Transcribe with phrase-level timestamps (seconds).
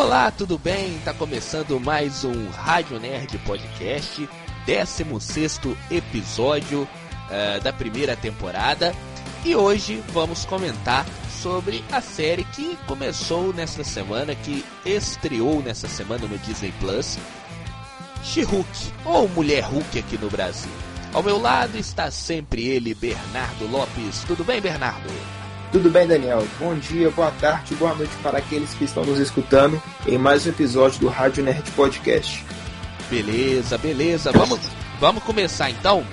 [0.00, 0.98] Olá, tudo bem?
[1.04, 4.26] Tá começando mais um Rádio Nerd Podcast,
[4.64, 5.60] 16
[5.90, 8.94] episódio uh, da primeira temporada.
[9.44, 11.04] E hoje vamos comentar
[11.42, 17.18] sobre a série que começou nesta semana, que estreou nessa semana no Disney Plus,
[18.24, 20.72] She-Hulk, ou Mulher Hulk aqui no Brasil.
[21.12, 24.24] Ao meu lado está sempre ele, Bernardo Lopes.
[24.26, 25.39] Tudo bem, Bernardo?
[25.72, 26.44] Tudo bem, Daniel?
[26.58, 30.50] Bom dia, boa tarde, boa noite para aqueles que estão nos escutando em mais um
[30.50, 32.44] episódio do Rádio Nerd Podcast.
[33.08, 34.32] Beleza, beleza.
[34.32, 34.58] Vamos,
[34.98, 36.04] vamos começar então.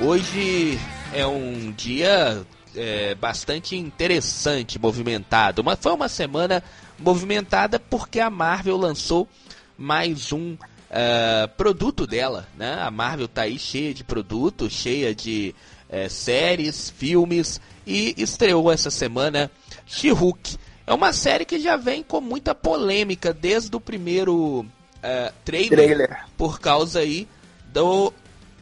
[0.00, 0.80] Hoje
[1.14, 2.44] é um dia
[2.74, 5.62] é, bastante interessante, movimentado.
[5.62, 6.60] Mas foi uma semana
[6.98, 9.28] movimentada porque a Marvel lançou
[9.76, 12.80] mais um uh, produto dela, né?
[12.80, 15.54] A Marvel tá aí cheia de produtos, cheia de
[15.88, 19.50] uh, séries, filmes e estreou essa semana
[19.86, 20.58] She-Hulk.
[20.86, 26.24] É uma série que já vem com muita polêmica desde o primeiro uh, trailer, trailer,
[26.36, 27.26] por causa aí
[27.72, 28.12] do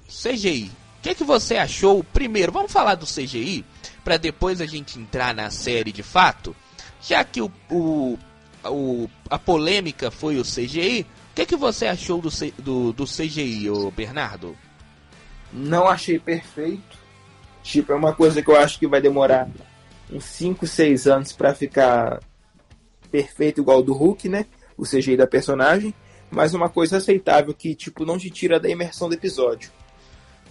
[0.09, 0.71] CGI.
[0.99, 2.05] O que, que você achou?
[2.05, 3.65] Primeiro, vamos falar do CGI
[4.05, 6.55] para depois a gente entrar na série de fato.
[7.03, 8.19] Já que o, o,
[8.65, 11.03] o a polêmica foi o CGI,
[11.33, 14.57] o que, que você achou do, do, do CGI, ô Bernardo?
[15.53, 16.96] Não achei perfeito
[17.67, 19.49] Tipo, é uma coisa que eu acho que vai demorar
[20.11, 22.21] uns 5, 6 anos para ficar
[23.11, 24.47] perfeito igual do Hulk, né?
[24.79, 25.93] O CGI da personagem,
[26.31, 29.73] mas uma coisa aceitável que, tipo, não te tira da imersão do episódio.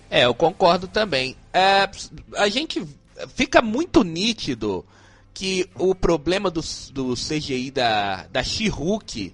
[0.10, 1.38] É, eu concordo também.
[1.54, 1.90] É,
[2.36, 2.86] a gente
[3.34, 4.86] fica muito nítido
[5.34, 9.34] que o problema do, do CGI da, da She-Hulk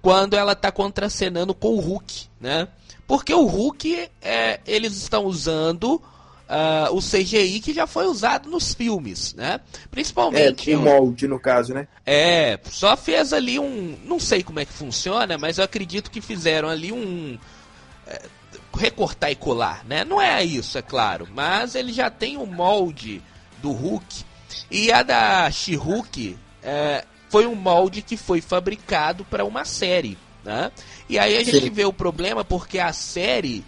[0.00, 2.68] quando ela tá contracenando com o Hulk, né?
[3.04, 6.00] Porque o Hulk, é, eles estão usando
[6.48, 9.60] uh, o CGI que já foi usado nos filmes, né?
[9.90, 10.72] Principalmente.
[10.72, 11.88] É, o molde, no caso, né?
[12.04, 13.96] É, só fez ali um.
[14.04, 17.38] Não sei como é que funciona, mas eu acredito que fizeram ali um.
[18.06, 18.22] É,
[18.74, 20.04] recortar e colar, né?
[20.04, 23.22] Não é isso, é claro, mas ele já tem o um molde
[23.62, 24.24] do Hulk.
[24.70, 30.70] E a da She-Hulk é, foi um molde que foi fabricado para uma série, né?
[31.08, 31.70] E aí a gente Sim.
[31.70, 33.64] vê o problema porque a série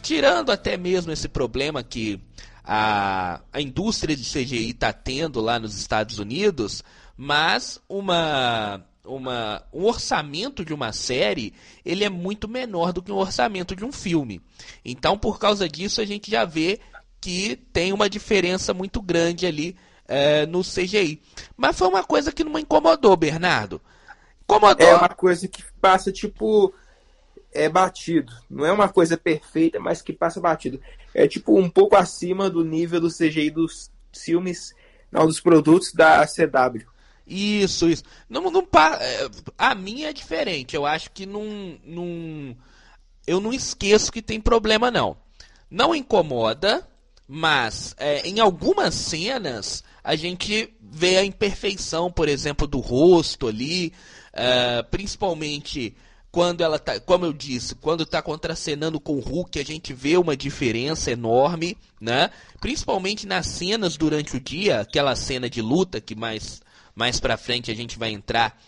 [0.00, 2.20] tirando até mesmo esse problema que
[2.64, 6.82] a, a indústria de CGI está tendo lá nos Estados Unidos,
[7.16, 11.52] mas uma, uma, um orçamento de uma série
[11.84, 14.40] ele é muito menor do que um orçamento de um filme.
[14.84, 16.80] Então, por causa disso, a gente já vê
[17.20, 19.76] que tem uma diferença muito grande ali
[20.08, 21.20] é, no CGI.
[21.56, 23.80] Mas foi uma coisa que não me incomodou, Bernardo.
[24.42, 24.86] Incomodou.
[24.86, 26.74] É uma coisa que passa tipo
[27.52, 28.32] é batido.
[28.48, 30.80] Não é uma coisa perfeita, mas que passa batido.
[31.14, 34.74] É tipo um pouco acima do nível do CGI dos filmes,
[35.10, 36.86] não, dos produtos da CW.
[37.26, 38.02] Isso, isso.
[38.28, 38.60] Não, não,
[39.00, 40.74] é, a minha é diferente.
[40.74, 42.56] Eu acho que não, não.
[43.26, 45.16] Eu não esqueço que tem problema, não.
[45.70, 46.86] Não incomoda,
[47.28, 53.92] mas é, em algumas cenas a gente vê a imperfeição, por exemplo, do rosto ali,
[54.32, 55.94] uh, principalmente
[56.30, 60.16] quando ela tá, como eu disse, quando tá contracenando com o Hulk, a gente vê
[60.16, 62.30] uma diferença enorme, né?
[62.60, 66.62] Principalmente nas cenas durante o dia, aquela cena de luta que mais
[66.94, 68.60] mais para frente a gente vai entrar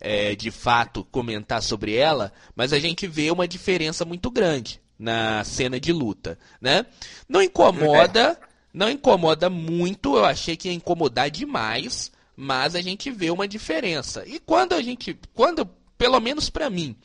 [0.00, 5.42] é, de fato comentar sobre ela, mas a gente vê uma diferença muito grande na
[5.44, 6.86] cena de luta, né?
[7.28, 8.38] Não incomoda,
[8.72, 14.24] não incomoda muito, eu achei que ia incomodar demais, mas a gente vê uma diferença.
[14.26, 16.96] E quando a gente, quando pelo menos para mim,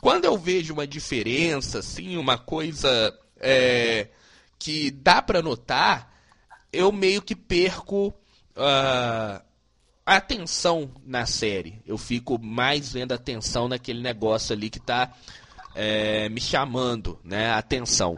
[0.00, 4.08] quando eu vejo uma diferença, assim, uma coisa é,
[4.58, 6.10] que dá para notar,
[6.72, 9.42] eu meio que perco uh,
[10.06, 11.82] a atenção na série.
[11.86, 15.12] Eu fico mais vendo atenção naquele negócio ali que tá
[15.74, 18.16] é, me chamando, né, atenção.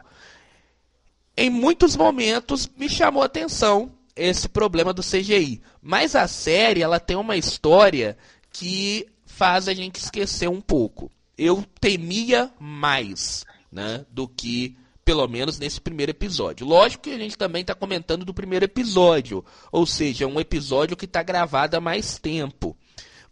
[1.37, 7.01] Em muitos momentos me chamou a atenção esse problema do CGI, mas a série ela
[7.01, 8.17] tem uma história
[8.53, 9.07] que
[9.43, 11.11] faz a gente esquecer um pouco.
[11.37, 16.65] Eu temia mais, né, do que pelo menos nesse primeiro episódio.
[16.65, 21.07] Lógico que a gente também está comentando do primeiro episódio, ou seja, um episódio que
[21.07, 22.77] está gravado há mais tempo.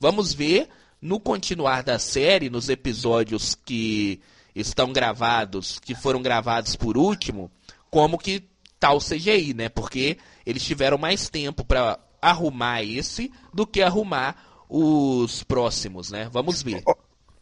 [0.01, 0.69] Vamos ver
[1.01, 4.21] no continuar da série, nos episódios que
[4.53, 7.49] estão gravados, que foram gravados por último,
[7.89, 8.43] como que
[8.81, 9.69] tá o CGI, né?
[9.69, 16.29] Porque eles tiveram mais tempo para arrumar esse do que arrumar os próximos, né?
[16.33, 16.83] Vamos ver.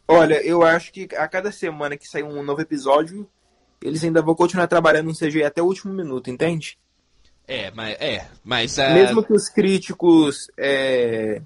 [0.07, 3.29] Olha, eu acho que a cada semana que sair um novo episódio,
[3.81, 6.79] eles ainda vão continuar trabalhando no CGI até o último minuto, entende?
[7.47, 8.93] É, mas é, mas uh...
[8.93, 11.41] mesmo que os críticos é,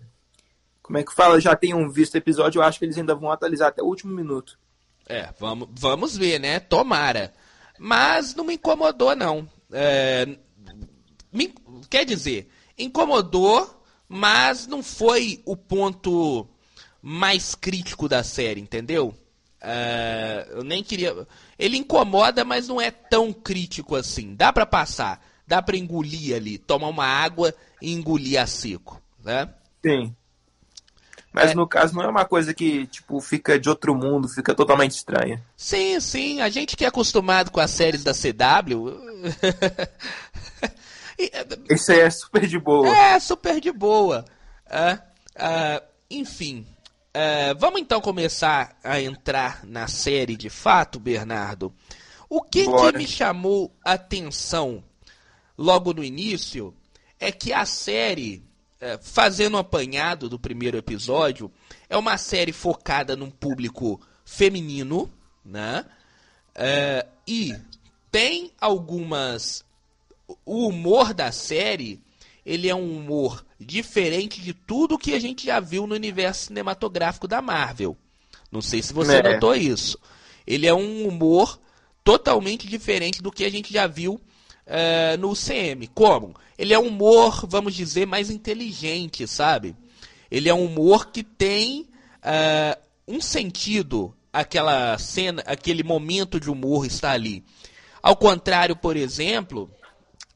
[0.83, 3.31] como é que fala, já tenham visto o episódio, eu acho que eles ainda vão
[3.31, 4.59] atualizar até o último minuto.
[5.07, 6.59] É, vamos, vamos ver, né?
[6.59, 7.33] Tomara.
[7.79, 9.47] Mas não me incomodou, não.
[9.71, 10.37] É,
[11.31, 11.53] me,
[11.89, 16.47] quer dizer, incomodou, mas não foi o ponto
[17.01, 19.13] mais crítico da série, entendeu?
[19.61, 21.27] É, eu nem queria.
[21.57, 24.35] Ele incomoda, mas não é tão crítico assim.
[24.35, 29.49] Dá para passar, dá para engolir ali, tomar uma água e engolir a seco, né?
[29.85, 30.13] Sim.
[31.33, 31.55] Mas é.
[31.55, 35.41] no caso não é uma coisa que, tipo, fica de outro mundo, fica totalmente estranha.
[35.57, 36.41] Sim, sim.
[36.41, 38.93] A gente que é acostumado com as séries da CW.
[41.69, 42.87] Isso aí é super de boa.
[42.87, 44.25] É, super de boa.
[44.67, 46.65] Uh, uh, enfim.
[47.15, 51.73] Uh, vamos então começar a entrar na série de fato, Bernardo.
[52.29, 54.83] O que, que me chamou a atenção
[55.57, 56.73] logo no início
[57.19, 58.43] é que a série
[58.83, 61.49] é, fazendo um apanhado do primeiro episódio,
[61.87, 65.09] é uma série focada num público feminino,
[65.45, 65.85] né?
[66.53, 67.55] É, e
[68.11, 69.63] tem algumas.
[70.45, 72.01] O humor da série
[72.45, 77.27] ele é um humor diferente de tudo que a gente já viu no universo cinematográfico
[77.27, 77.97] da Marvel.
[78.51, 79.33] Não sei se você é.
[79.33, 79.97] notou isso.
[80.45, 81.59] Ele é um humor
[82.03, 85.87] totalmente diferente do que a gente já viu uh, no CM.
[85.87, 86.35] Como?
[86.57, 89.73] Ele é um humor, vamos dizer, mais inteligente, sabe?
[90.29, 91.87] Ele é um humor que tem
[92.19, 97.43] uh, um sentido, aquela cena, aquele momento de humor está ali.
[98.01, 99.71] Ao contrário, por exemplo,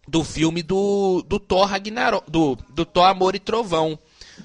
[0.07, 3.99] do filme do, do Thor Ragnarok, do, do Thor Amor e Trovão.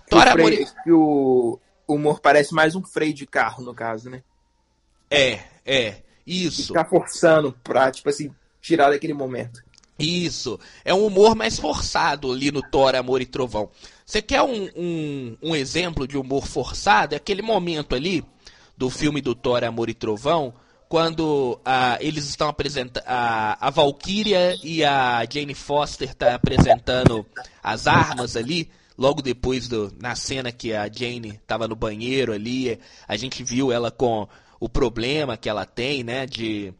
[0.08, 0.66] Thor o Amor e...
[0.66, 4.22] que o humor parece mais um freio de carro, no caso, né?
[5.10, 6.02] É, é.
[6.26, 6.68] Isso.
[6.68, 8.30] Ficar forçando pra, tipo assim,
[8.60, 9.62] tirar daquele momento.
[9.98, 10.58] Isso.
[10.84, 13.70] É um humor mais forçado ali no Thor, Amor e Trovão.
[14.04, 17.14] Você quer um, um, um exemplo de humor forçado?
[17.14, 18.24] É aquele momento ali
[18.76, 20.54] do filme do Thor, Amor e Trovão,
[20.92, 23.02] quando ah, eles estão apresentando.
[23.06, 27.24] A, a Valkyria e a Jane Foster tá apresentando
[27.62, 28.70] as armas ali.
[28.98, 32.78] Logo depois do, na cena que a Jane estava no banheiro ali,
[33.08, 34.28] a gente viu ela com
[34.60, 36.74] o problema que ela tem, né, de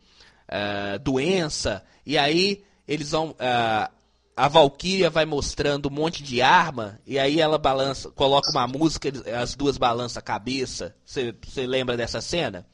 [0.47, 1.83] uh, doença.
[2.05, 3.31] E aí eles vão.
[3.31, 3.91] Uh,
[4.37, 9.11] a Valkyria vai mostrando um monte de arma e aí ela balança, coloca uma música,
[9.41, 10.95] as duas balançam a cabeça.
[11.03, 11.35] Você
[11.67, 12.67] lembra dessa cena?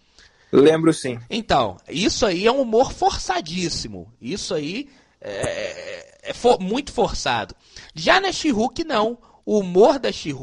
[0.52, 1.18] Lembro sim.
[1.28, 4.12] Então, isso aí é um humor forçadíssimo.
[4.20, 4.88] Isso aí
[5.20, 7.54] é, é, é for, muito forçado.
[7.94, 8.50] Já na she
[8.86, 9.18] não.
[9.44, 10.34] O humor da she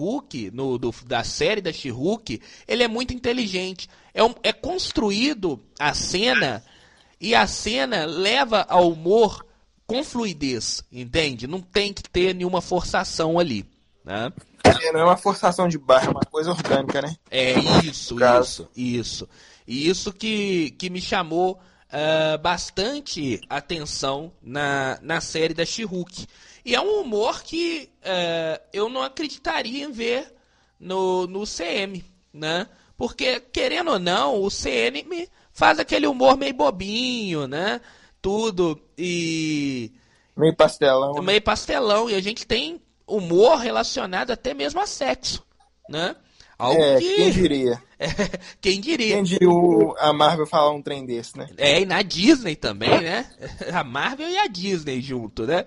[0.51, 1.89] no, do, da série da she
[2.67, 3.87] ele é muito inteligente.
[4.13, 6.63] É, um, é construído a cena
[7.19, 9.45] e a cena leva ao humor
[9.85, 11.45] com fluidez, entende?
[11.45, 13.65] Não tem que ter nenhuma forçação ali,
[14.03, 14.31] né?
[14.63, 17.15] É, não é uma forçação de barra, é uma coisa orgânica, né?
[17.29, 17.53] É
[17.83, 19.29] isso, isso, isso.
[19.67, 21.59] E isso que, que me chamou
[21.89, 25.83] uh, bastante atenção na, na série da she
[26.63, 30.33] E é um humor que uh, eu não acreditaria em ver
[30.79, 32.03] no, no CM,
[32.33, 32.67] né?
[32.97, 37.81] Porque, querendo ou não, o CM faz aquele humor meio bobinho, né?
[38.25, 39.91] tudo e.
[40.35, 41.13] Meio pastelão.
[41.13, 41.21] Né?
[41.21, 42.09] Meio pastelão.
[42.09, 45.45] E a gente tem humor relacionado até mesmo a sexo,
[45.87, 46.15] né?
[46.57, 47.15] Algo é, que...
[47.15, 47.83] quem diria?
[47.97, 48.07] É,
[48.59, 49.15] quem diria?
[49.15, 49.49] Quem diria
[49.99, 51.47] a Marvel falar um trem desse, né?
[51.57, 53.25] É, e na Disney também, né?
[53.73, 55.65] A Marvel e a Disney junto, né?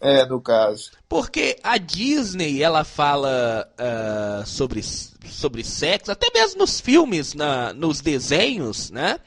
[0.00, 0.90] É, no caso.
[1.06, 8.00] Porque a Disney, ela fala uh, sobre, sobre sexo, até mesmo nos filmes, na, nos
[8.00, 9.18] desenhos, né?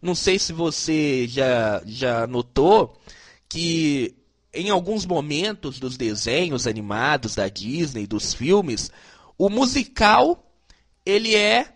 [0.00, 2.96] Não sei se você já, já notou
[3.48, 4.14] que
[4.52, 8.90] em alguns momentos dos desenhos animados da Disney, dos filmes,
[9.38, 10.44] o musical
[11.04, 11.74] ele é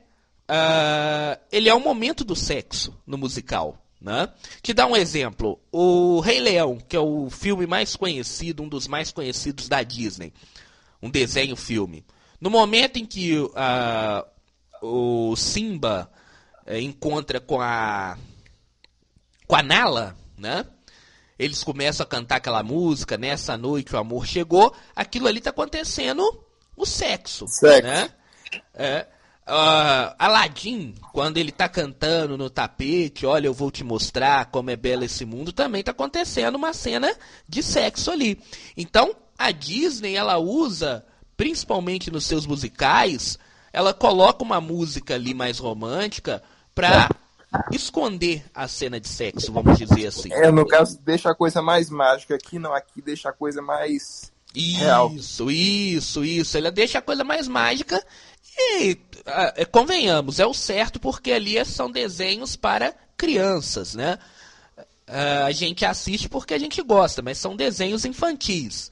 [0.48, 3.84] uh, ele é um momento do sexo no musical.
[4.00, 4.32] Né?
[4.62, 8.86] Te dar um exemplo: o Rei Leão, que é o filme mais conhecido, um dos
[8.86, 10.32] mais conhecidos da Disney,
[11.02, 12.04] um desenho filme.
[12.40, 14.24] No momento em que uh,
[14.80, 16.10] o Simba
[16.64, 18.16] é, encontra com a
[19.46, 20.64] com a Nala, né?
[21.36, 24.74] Eles começam a cantar aquela música, nessa noite o amor chegou.
[24.94, 26.44] Aquilo ali está acontecendo
[26.82, 27.82] o sexo, sexo.
[27.82, 28.10] né?
[28.74, 29.06] É,
[29.46, 34.76] uh, Aladdin, quando ele está cantando no tapete, olha, eu vou te mostrar como é
[34.76, 37.14] belo esse mundo, também está acontecendo uma cena
[37.48, 38.40] de sexo ali.
[38.76, 41.04] Então, a Disney, ela usa,
[41.36, 43.38] principalmente nos seus musicais,
[43.72, 46.42] ela coloca uma música ali mais romântica
[46.74, 47.08] para
[47.72, 50.32] esconder a cena de sexo, vamos dizer assim.
[50.32, 52.34] É, no caso, deixa a coisa mais mágica.
[52.34, 54.32] Aqui não, aqui deixa a coisa mais.
[54.60, 55.12] Real.
[55.14, 56.56] Isso, isso, isso.
[56.56, 58.04] Ele deixa a coisa mais mágica
[58.58, 64.18] e, ah, é, convenhamos, é o certo porque ali são desenhos para crianças, né?
[65.06, 68.90] Ah, a gente assiste porque a gente gosta, mas são desenhos infantis.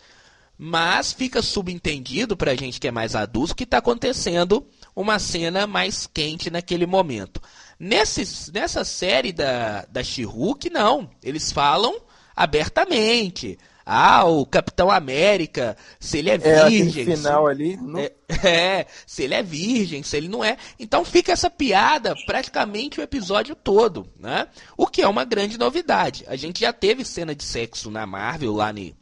[0.58, 6.06] Mas fica subentendido pra gente que é mais adulto que está acontecendo uma cena mais
[6.06, 7.42] quente naquele momento.
[7.78, 11.10] Nesse, nessa série da, da She-Hulk, não.
[11.22, 12.00] Eles falam
[12.34, 13.58] abertamente.
[13.88, 17.02] Ah, o Capitão América, se ele é, É, virgem.
[17.02, 17.76] aquele final ali.
[17.76, 18.12] não- É,
[18.82, 20.56] é, se ele é virgem, se ele não é.
[20.76, 24.48] Então fica essa piada praticamente o episódio todo, né?
[24.76, 26.24] O que é uma grande novidade.
[26.26, 28.92] A gente já teve cena de sexo na Marvel lá em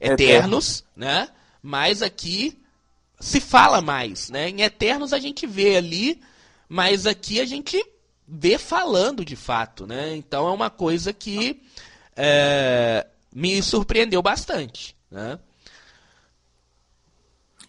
[0.00, 1.28] Eternos, né?
[1.62, 2.60] Mas aqui
[3.20, 4.48] se fala mais, né?
[4.48, 6.20] Em Eternos a gente vê ali,
[6.68, 7.80] mas aqui a gente
[8.26, 10.16] vê falando de fato, né?
[10.16, 11.62] Então é uma coisa que
[12.16, 13.06] é,
[13.38, 15.38] me surpreendeu bastante, né?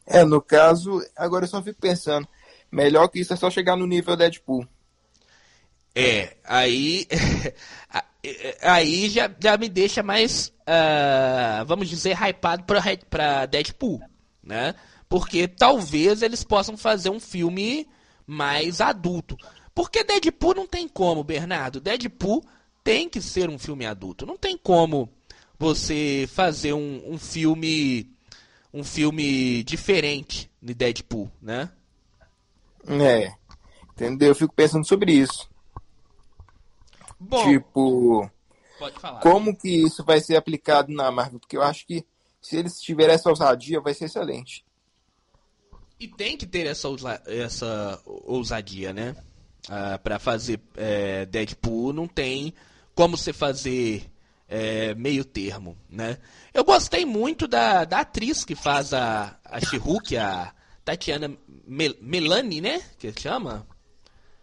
[0.04, 2.28] É, no caso, agora eu só fico pensando.
[2.72, 4.68] Melhor que isso é só chegar no nível Deadpool.
[5.94, 7.08] É, aí.
[8.64, 14.02] aí já, já me deixa mais, ah, vamos dizer, hypado pra, pra Deadpool,
[14.42, 14.74] né?
[15.08, 17.88] Porque talvez eles possam fazer um filme
[18.26, 19.38] mais adulto.
[19.76, 21.80] Porque Deadpool não tem como, Bernardo.
[21.80, 22.44] Deadpool
[22.84, 24.26] tem que ser um filme adulto.
[24.26, 25.14] Não tem como
[25.60, 28.10] você fazer um, um filme.
[28.74, 31.72] Um filme diferente de Deadpool, né?
[32.88, 33.34] É.
[33.92, 34.30] Entendeu?
[34.30, 35.50] Eu fico pensando sobre isso.
[37.20, 38.30] Bom, Tipo,
[38.78, 39.20] pode falar.
[39.22, 41.40] como que isso vai ser aplicado na Marvel?
[41.40, 42.06] Porque eu acho que
[42.40, 44.64] se eles tiverem essa ousadia, vai ser excelente.
[46.00, 46.88] E tem que ter essa,
[47.26, 49.16] essa ousadia, né?
[49.68, 52.54] Ah, para fazer é, Deadpool não tem
[52.96, 54.10] como você fazer
[54.50, 56.18] é, meio termo, né?
[56.54, 60.52] Eu gostei muito da, da atriz que faz a, a She-Hulk, a
[60.84, 61.32] Tatiana
[61.68, 62.82] Mel Melani, né?
[62.98, 63.66] Que chama?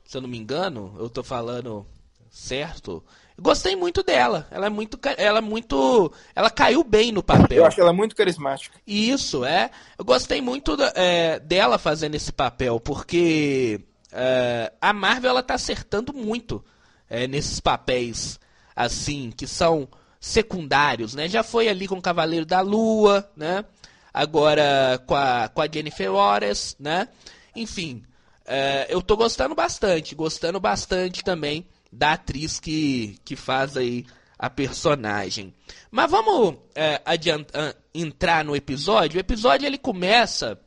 [0.05, 1.85] Se eu não me engano, eu tô falando
[2.31, 3.03] certo.
[3.39, 4.47] Gostei muito dela.
[4.51, 7.59] Ela é muito, ela é muito, ela caiu bem no papel.
[7.59, 8.79] Eu acho ela muito carismática.
[8.87, 9.71] Isso, é.
[9.99, 13.81] Eu gostei muito é, dela fazendo esse papel, porque
[14.13, 16.65] é, a Marvel ela tá acertando muito
[17.11, 18.39] é, nesses papéis,
[18.76, 19.88] assim, que são
[20.21, 21.28] secundários, né?
[21.28, 23.64] Já foi ali com o Cavaleiro da Lua, né?
[24.12, 27.09] Agora com a, com a Jennifer Lawrence, né?
[27.54, 28.02] Enfim,
[28.45, 34.04] é, eu tô gostando bastante, gostando bastante também da atriz que, que faz aí
[34.38, 35.54] a personagem.
[35.90, 39.16] Mas vamos é, ah, entrar no episódio.
[39.16, 40.59] O episódio ele começa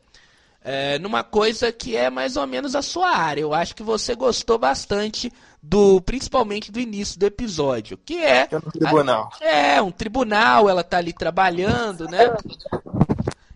[0.61, 3.41] é, numa coisa que é mais ou menos a sua área.
[3.41, 8.55] Eu acho que você gostou bastante do, principalmente do início do episódio, que é é
[8.55, 9.29] no tribunal.
[9.41, 10.69] é um tribunal.
[10.69, 12.35] Ela tá ali trabalhando, né?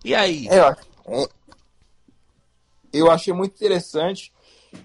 [0.03, 0.47] E aí?
[0.49, 0.75] É, ó,
[1.07, 1.27] é,
[2.91, 4.31] eu achei muito interessante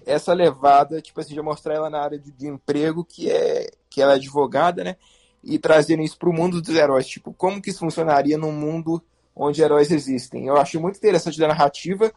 [0.05, 4.01] essa levada, tipo assim, de mostrar ela na área de, de emprego, que é que
[4.01, 4.95] ela é advogada, né?
[5.43, 7.07] E trazendo isso pro mundo dos heróis.
[7.07, 9.01] Tipo, como que isso funcionaria num mundo
[9.35, 10.45] onde heróis existem?
[10.45, 12.11] Eu achei muito interessante da narrativa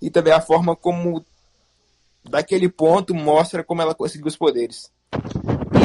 [0.00, 1.24] e também a forma como,
[2.28, 4.90] daquele ponto, mostra como ela conseguiu os poderes.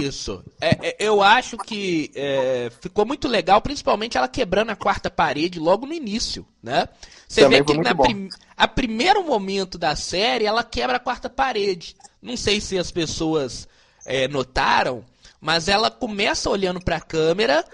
[0.02, 0.44] Isso.
[0.60, 5.60] É, é, eu acho que é, ficou muito legal, principalmente ela quebrando a quarta parede
[5.60, 6.88] logo no início, né?
[7.28, 11.30] Você Também vê que na prim a primeiro momento da série ela quebra a quarta
[11.30, 11.96] parede.
[12.22, 13.68] Não sei se as pessoas
[14.06, 15.04] é, notaram,
[15.40, 17.66] mas ela começa olhando para a câmera,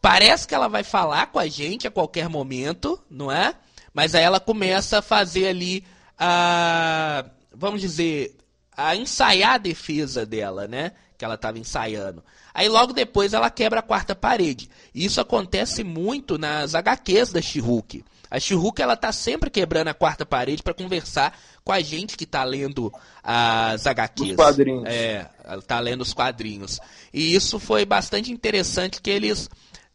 [0.00, 3.54] parece que ela vai falar com a gente a qualquer momento, não é?
[3.92, 5.84] Mas aí ela começa a fazer ali
[6.18, 7.24] a,
[7.56, 8.36] vamos dizer,
[8.76, 10.92] a ensaiar a defesa dela, né?
[11.16, 12.22] Que ela estava ensaiando.
[12.52, 14.68] Aí logo depois ela quebra a quarta parede.
[14.94, 18.04] E isso acontece muito nas HQs da She-Hulk.
[18.30, 22.26] A She-Hulk ela tá sempre quebrando a quarta parede para conversar com a gente que
[22.26, 22.92] tá lendo
[23.22, 24.30] as HQs.
[24.30, 24.84] Os quadrinhos.
[24.86, 26.80] É, ela tá lendo os quadrinhos.
[27.12, 29.48] E isso foi bastante interessante que eles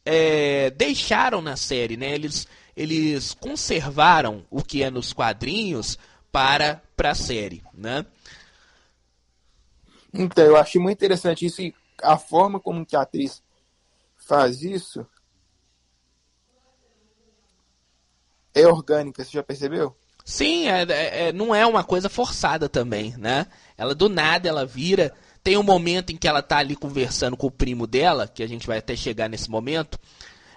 [0.06, 2.13] é, deixaram na série, né?
[2.13, 5.98] Eles, eles conservaram o que é nos quadrinhos
[6.31, 8.05] para para a série, né?
[10.13, 13.43] Então, eu achei muito interessante isso e a forma como que a atriz
[14.17, 15.05] faz isso
[18.53, 19.95] é orgânica, você já percebeu?
[20.25, 23.48] Sim, é, é- é- não é uma coisa forçada também, né?
[23.77, 25.13] Ela do nada ela vira.
[25.43, 28.48] Tem um momento em que ela tá ali conversando com o primo dela, que a
[28.48, 29.98] gente vai até chegar nesse momento,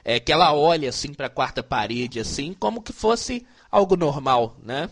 [0.05, 4.57] é que ela olha assim para a quarta parede assim, como que fosse algo normal,
[4.63, 4.91] né?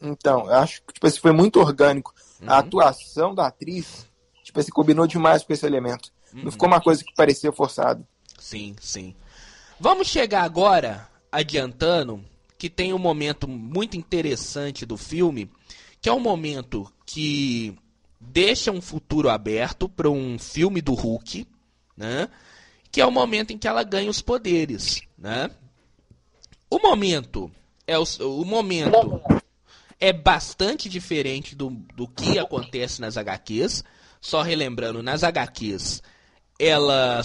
[0.00, 2.14] Então, eu acho que tipo, assim, foi muito orgânico.
[2.46, 4.06] A atuação da atriz,
[4.42, 6.10] tipo assim, combinou demais com esse elemento.
[6.32, 8.06] Não ficou uma coisa que parecia forçada.
[8.38, 9.14] Sim, sim.
[9.78, 12.24] Vamos chegar agora adiantando
[12.56, 15.50] que tem um momento muito interessante do filme,
[16.00, 17.76] que é um momento que
[18.20, 21.46] deixa um futuro aberto para um filme do Hulk,
[21.96, 22.28] né?
[22.90, 25.50] Que é o momento em que ela ganha os poderes, né?
[26.68, 27.50] O momento
[27.86, 29.22] é o, o momento
[30.00, 33.84] é bastante diferente do, do que acontece nas HQs.
[34.20, 36.02] Só relembrando, nas HQs
[36.58, 37.22] ela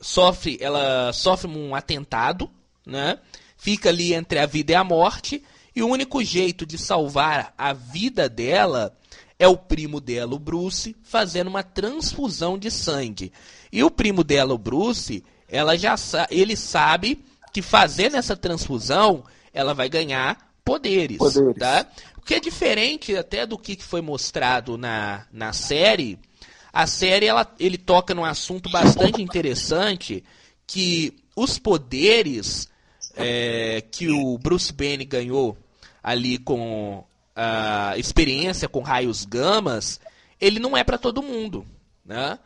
[0.00, 2.50] sofre, ela sofre um atentado,
[2.84, 3.18] né?
[3.56, 5.42] Fica ali entre a vida e a morte
[5.74, 8.96] e o único jeito de salvar a vida dela
[9.38, 13.32] é o primo dela, o Bruce, fazendo uma transfusão de sangue.
[13.72, 15.94] E o primo dela, o Bruce, ela já
[16.30, 21.58] ele sabe que fazendo essa transfusão, ela vai ganhar poderes, poderes.
[21.58, 21.86] tá?
[22.16, 26.18] O que é diferente até do que foi mostrado na, na série.
[26.72, 30.22] A série ela, ele toca num assunto bastante interessante
[30.66, 32.68] que os poderes
[33.16, 35.56] é, que o Bruce Banner ganhou
[36.02, 40.00] ali com a experiência com raios gamas,
[40.40, 41.66] ele não é para todo mundo,
[42.04, 42.38] né?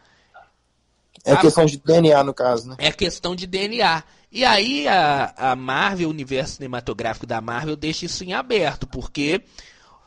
[1.25, 2.76] É a, questão de DNA no caso, né?
[2.78, 4.04] É questão de DNA.
[4.34, 9.40] E aí a, a Marvel, o universo cinematográfico da Marvel deixa isso em aberto, porque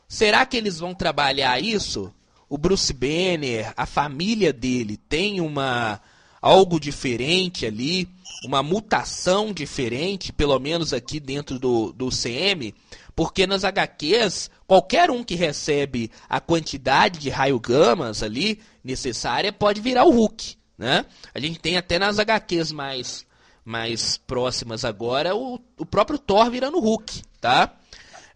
[0.06, 2.12] será que eles vão trabalhar isso?
[2.46, 5.98] O Bruce Banner, a família dele tem uma
[6.42, 8.06] algo diferente ali,
[8.44, 12.74] uma mutação diferente, pelo menos aqui dentro do, do CM,
[13.16, 20.04] porque nas HQs, qualquer um que recebe a quantidade de raio-gamas ali necessária pode virar
[20.04, 21.06] o Hulk, né?
[21.34, 23.26] A gente tem até nas HQs mais,
[23.68, 27.74] mais próximas agora o, o próprio Thor virando Hulk, tá?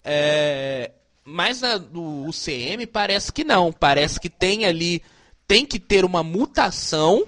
[0.04, 0.90] É,
[1.24, 5.02] mas no UCM parece que não, parece que tem ali,
[5.46, 7.26] tem que ter uma mutação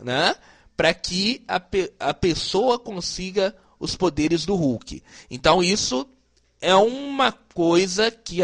[0.00, 0.34] né?
[0.76, 5.02] Para que a, pe a pessoa consiga os poderes do Hulk.
[5.30, 6.08] Então isso
[6.60, 8.38] é uma coisa que,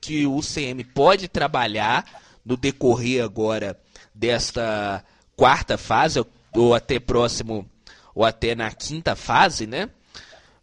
[0.00, 2.04] que o CM pode trabalhar
[2.44, 3.78] no decorrer agora
[4.14, 5.04] desta
[5.36, 7.68] quarta fase, ou até próximo,
[8.16, 9.90] ou até na quinta fase, né?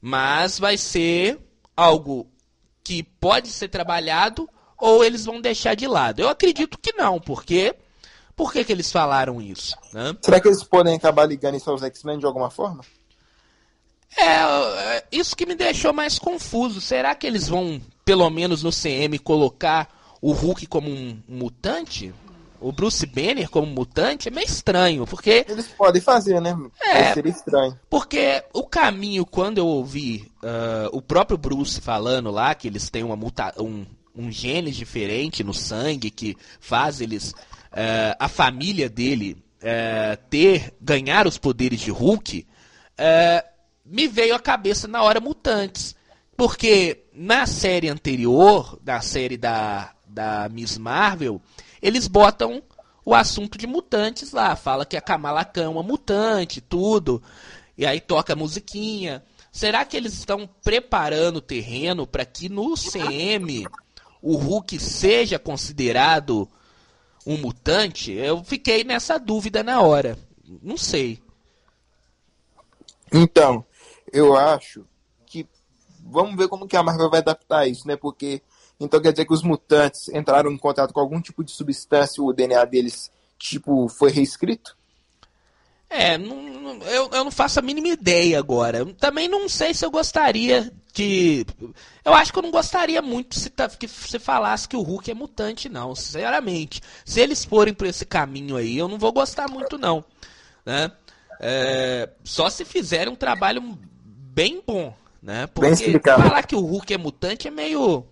[0.01, 1.39] Mas vai ser
[1.77, 2.27] algo
[2.83, 6.19] que pode ser trabalhado ou eles vão deixar de lado.
[6.19, 7.75] Eu acredito que não, porque
[8.35, 9.77] por que, que eles falaram isso?
[9.93, 10.17] Né?
[10.21, 12.83] Será que eles podem acabar ligando isso aos X-Men de alguma forma?
[14.17, 16.81] É, é, isso que me deixou mais confuso.
[16.81, 19.87] Será que eles vão, pelo menos no CM, colocar
[20.19, 22.13] o Hulk como um mutante?
[22.63, 25.45] O Bruce Banner como mutante é meio estranho, porque.
[25.49, 26.57] Eles podem fazer, né?
[26.81, 27.77] É, seria estranho.
[27.89, 33.03] Porque o caminho, quando eu ouvi uh, o próprio Bruce falando lá que eles têm
[33.03, 39.43] uma muta um, um gene diferente no sangue que faz eles uh, a família dele
[39.59, 42.47] uh, ter ganhar os poderes de Hulk,
[43.85, 45.95] me veio à cabeça na hora Mutantes.
[46.37, 51.41] Porque na série anterior, na série da, da Miss Marvel,
[51.83, 52.63] eles botam
[53.05, 54.55] o assunto de mutantes lá.
[54.55, 57.21] Fala que a Kamala Khan é uma mutante, tudo.
[57.77, 59.21] E aí toca a musiquinha.
[59.51, 63.67] Será que eles estão preparando o terreno para que no CM
[64.21, 66.47] o Hulk seja considerado
[67.25, 70.17] um mutante, eu fiquei nessa dúvida na hora.
[70.61, 71.21] Não sei.
[73.11, 73.65] Então,
[74.11, 74.85] eu acho
[75.25, 75.47] que
[75.99, 77.95] vamos ver como que a Marvel vai adaptar isso, né?
[77.95, 78.41] Porque
[78.79, 82.33] então quer dizer que os mutantes entraram em contato com algum tipo de substância, o
[82.33, 84.75] DNA deles tipo foi reescrito?
[85.89, 88.83] É, não, eu, eu não faço a mínima ideia agora.
[88.95, 91.45] Também não sei se eu gostaria de.
[92.03, 95.11] Eu acho que eu não gostaria muito se tá, que você falasse que o Hulk
[95.11, 95.93] é mutante, não.
[95.93, 96.81] Sinceramente.
[97.05, 100.03] Se eles forem por esse caminho aí, eu não vou gostar muito, não.
[100.65, 100.91] Né?
[101.39, 103.77] É, só se fizerem um trabalho
[104.33, 104.95] bem bom.
[105.21, 105.45] Né?
[105.47, 108.03] Porque falar que o Hulk é mutante é meio.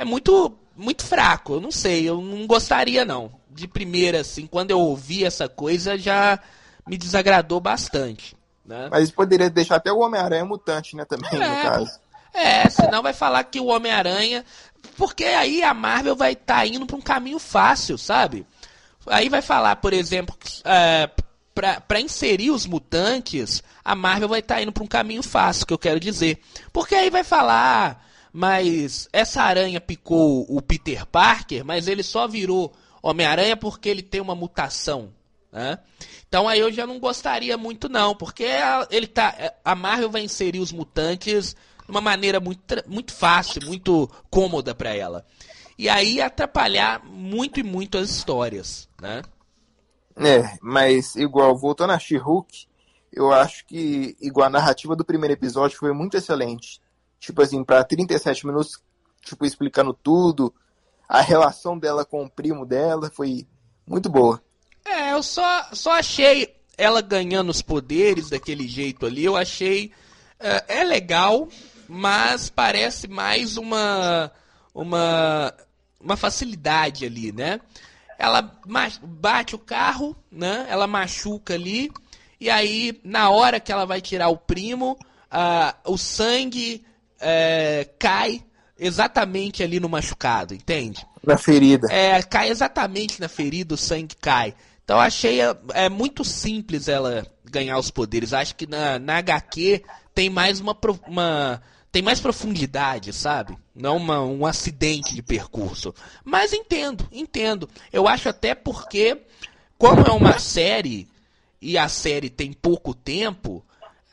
[0.00, 1.52] É muito, muito fraco.
[1.54, 2.08] Eu não sei.
[2.08, 3.30] Eu não gostaria, não.
[3.50, 6.40] De primeira, assim, quando eu ouvi essa coisa, já
[6.88, 8.34] me desagradou bastante.
[8.64, 8.88] Né?
[8.90, 12.00] Mas poderia deixar até o Homem-Aranha mutante, né, também, é, no caso.
[12.32, 14.42] É, senão vai falar que o Homem-Aranha.
[14.96, 18.46] Porque aí a Marvel vai estar tá indo para um caminho fácil, sabe?
[19.06, 20.34] Aí vai falar, por exemplo,
[20.64, 21.10] é,
[21.86, 25.74] para inserir os mutantes, a Marvel vai estar tá indo para um caminho fácil, que
[25.74, 26.40] eu quero dizer.
[26.72, 32.72] Porque aí vai falar, mas essa aranha picou o Peter Parker, mas ele só virou
[33.02, 35.12] Homem-Aranha porque ele tem uma mutação.
[35.52, 35.78] Né?
[36.28, 40.22] Então aí eu já não gostaria muito não, porque a, ele tá, a Marvel vai
[40.22, 45.26] inserir os mutantes de uma maneira muito, muito fácil, muito cômoda para ela.
[45.76, 49.22] E aí atrapalhar muito e muito as histórias, né?
[50.16, 52.66] É, mas igual, voltando a She-Hulk,
[53.12, 56.80] eu acho que, igual a narrativa do primeiro episódio, foi muito excelente.
[57.20, 58.82] Tipo assim, pra 37 minutos,
[59.22, 60.52] tipo, explicando tudo.
[61.06, 63.46] A relação dela com o primo dela foi
[63.86, 64.42] muito boa.
[64.84, 69.92] É, eu só, só achei ela ganhando os poderes daquele jeito ali, eu achei.
[70.38, 71.46] É, é legal,
[71.86, 74.32] mas parece mais uma.
[74.74, 75.52] uma.
[76.00, 77.60] uma facilidade ali, né?
[78.18, 78.42] Ela
[79.02, 80.66] bate o carro, né?
[80.70, 81.90] Ela machuca ali.
[82.40, 84.98] E aí, na hora que ela vai tirar o primo,
[85.30, 86.84] uh, o sangue
[87.20, 88.44] uh, cai
[88.78, 91.06] exatamente ali no machucado, entende?
[91.22, 91.88] Na ferida.
[91.90, 94.54] É, cai exatamente na ferida, o sangue cai.
[94.82, 98.32] Então achei é, é muito simples ela ganhar os poderes.
[98.32, 103.56] Acho que na, na HQ tem mais uma, uma tem mais profundidade, sabe?
[103.74, 105.94] Não uma, um acidente de percurso.
[106.24, 107.68] Mas entendo, entendo.
[107.92, 109.20] Eu acho até porque,
[109.76, 111.08] como é uma série
[111.60, 113.64] e a série tem pouco tempo,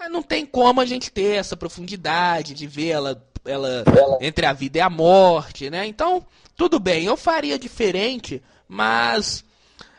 [0.08, 3.84] é, não tem como a gente ter essa profundidade de ver ela, ela
[4.22, 5.86] entre a vida e a morte, né?
[5.86, 9.44] Então, tudo bem, eu faria diferente, mas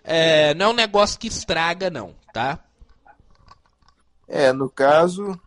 [0.02, 2.58] é, não é um negócio que estraga, não, tá?
[4.26, 5.38] É, no caso,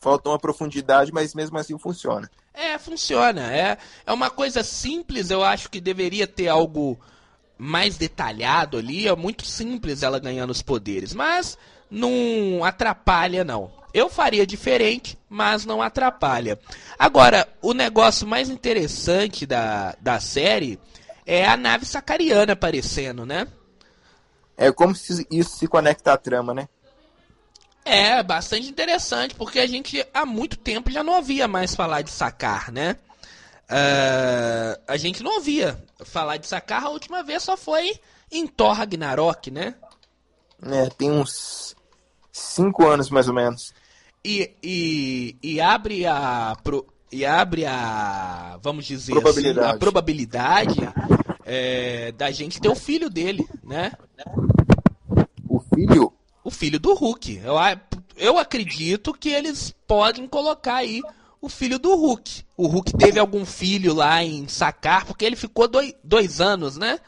[0.00, 2.28] falta uma profundidade, mas mesmo assim funciona.
[2.52, 3.54] É, funciona.
[3.54, 6.98] É, é uma coisa simples, eu acho que deveria ter algo
[7.56, 11.58] mais detalhado ali, é muito simples ela ganhando os poderes, mas
[11.90, 13.70] não atrapalha não.
[13.92, 16.58] Eu faria diferente, mas não atrapalha.
[16.98, 20.78] Agora, o negócio mais interessante da, da série
[21.26, 23.46] é a nave sacariana aparecendo, né?
[24.56, 26.68] É como se isso se conecta à trama, né?
[27.84, 32.10] É, bastante interessante, porque a gente há muito tempo já não ouvia mais falar de
[32.10, 32.96] sacar, né?
[33.70, 38.72] Uh, a gente não ouvia falar de Sakar, a última vez só foi em Thor
[38.72, 39.74] Ragnarok, né?
[40.62, 41.76] É, tem uns
[42.38, 43.72] cinco anos mais ou menos.
[44.24, 46.56] E, e, e abre a.
[46.62, 48.58] Pro, e abre a.
[48.62, 49.60] Vamos dizer probabilidade.
[49.60, 50.80] assim, a probabilidade
[51.44, 53.92] é, da gente ter o filho dele, né?
[55.48, 56.12] O filho?
[56.44, 57.40] O filho do Hulk.
[57.42, 57.54] Eu,
[58.16, 61.00] eu acredito que eles podem colocar aí
[61.40, 62.44] o filho do Hulk.
[62.56, 66.98] O Hulk teve algum filho lá em Sacar, porque ele ficou dois, dois anos, né?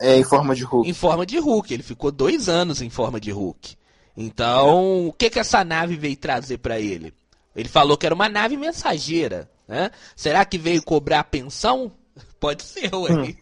[0.00, 0.90] É, em forma de Hulk.
[0.90, 1.72] Em forma de Hulk.
[1.72, 3.76] Ele ficou dois anos em forma de Hulk.
[4.16, 7.14] Então, o que que essa nave veio trazer para ele?
[7.54, 9.90] Ele falou que era uma nave mensageira, né?
[10.16, 11.92] Será que veio cobrar pensão?
[12.40, 13.12] Pode ser, ué.
[13.12, 13.34] Hum,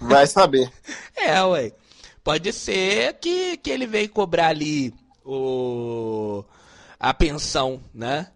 [0.00, 0.70] vai saber.
[1.16, 1.72] é, ué.
[2.24, 4.94] Pode ser que, que ele veio cobrar ali
[5.24, 6.44] o,
[6.98, 8.28] a pensão, né?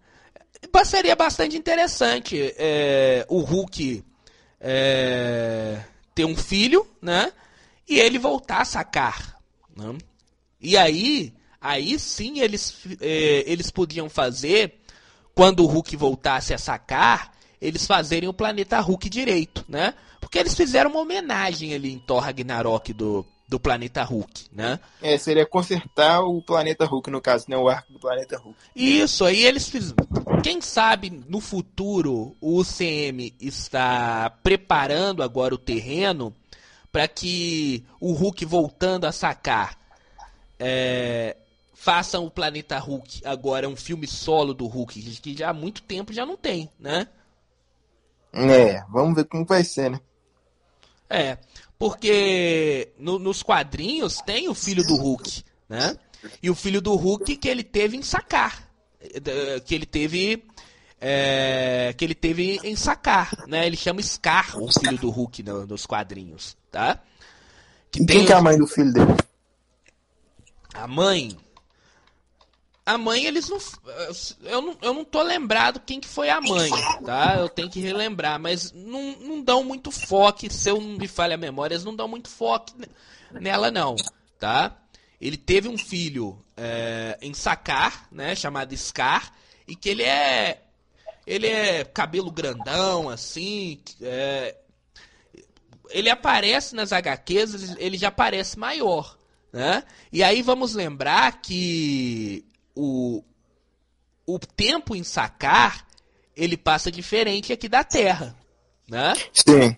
[0.85, 4.05] seria bastante interessante é, o Hulk
[4.61, 5.81] é,
[6.17, 7.31] ter um filho, né?
[7.87, 9.39] E ele voltar a sacar.
[9.77, 9.97] Né?
[10.59, 14.81] E aí, aí sim eles, é, eles podiam fazer,
[15.35, 19.93] quando o Hulk voltasse a sacar, eles fazerem o planeta Hulk direito, né?
[20.19, 24.81] Porque eles fizeram uma homenagem ali em Thor Ragnarok do, do planeta Hulk, né?
[25.01, 27.57] É, seria consertar o planeta Hulk, no caso, né?
[27.57, 28.59] O arco do planeta Hulk.
[28.75, 29.97] Isso, aí eles fizeram.
[30.43, 36.35] Quem sabe no futuro o UCM está preparando agora o terreno
[36.91, 39.79] para que o Hulk voltando a sacar
[40.59, 41.37] é,
[41.75, 46.13] façam o planeta Hulk agora um filme solo do Hulk que já há muito tempo
[46.13, 47.07] já não tem, né?
[48.33, 50.01] É, vamos ver como vai ser, né?
[51.09, 51.39] É.
[51.79, 55.97] Porque no, nos quadrinhos tem o filho do Hulk, né?
[56.43, 58.71] E o filho do Hulk que ele teve em sacar.
[59.65, 60.45] Que ele teve.
[60.99, 63.67] É, que ele teve em sacar, né?
[63.67, 66.99] Ele chama Scar, o filho do Hulk no, nos quadrinhos, tá?
[67.91, 69.15] Que e quem que é a mãe do filho dele?
[70.73, 71.37] A mãe
[72.87, 73.59] a mãe, eles não.
[74.45, 76.71] Eu não, eu não tô lembrado quem que foi a mãe,
[77.05, 77.35] tá?
[77.37, 81.35] Eu tenho que relembrar, mas não, não dão muito foco, se eu não me falha
[81.35, 82.73] a memória, eles não dão muito foco
[83.33, 83.97] nela, não,
[84.39, 84.77] tá?
[85.21, 88.37] Ele teve um filho é, em Sacar, né?
[88.37, 89.33] Chamado Scar,
[89.67, 90.63] e que ele é.
[91.27, 93.81] Ele é cabelo grandão, assim.
[94.01, 94.55] É,
[95.91, 99.19] ele aparece nas HQs, ele já aparece maior.
[99.53, 99.83] Né?
[100.13, 102.46] E aí vamos lembrar que
[102.77, 103.25] o,
[104.27, 105.87] o tempo em sacar
[106.37, 108.37] ele passa diferente aqui da Terra,
[108.89, 109.15] né?
[109.33, 109.77] Sim.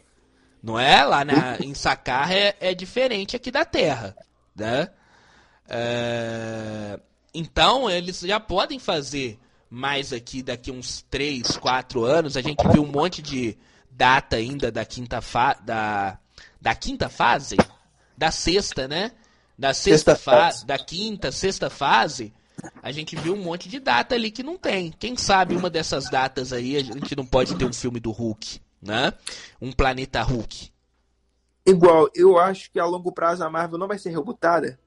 [0.60, 1.04] Não é?
[1.04, 4.16] Lá na, em sacar é, é diferente aqui da Terra,
[4.56, 4.90] né?
[5.68, 6.98] É,
[7.32, 9.38] então eles já podem fazer
[9.70, 12.36] mais aqui daqui uns 3, 4 anos.
[12.36, 13.56] A gente viu um monte de
[13.90, 16.18] data ainda da quinta, fa da,
[16.60, 17.56] da quinta fase,
[18.16, 19.12] da sexta, né?
[19.58, 20.66] da sexta, Sexta fase, fase.
[20.66, 22.32] da quinta, sexta fase,
[22.82, 24.90] a gente viu um monte de data ali que não tem.
[24.90, 28.60] Quem sabe uma dessas datas aí a gente não pode ter um filme do Hulk,
[28.80, 29.12] né?
[29.60, 30.70] Um planeta Hulk.
[31.66, 34.78] Igual, eu acho que a longo prazo a Marvel não vai ser rebutada.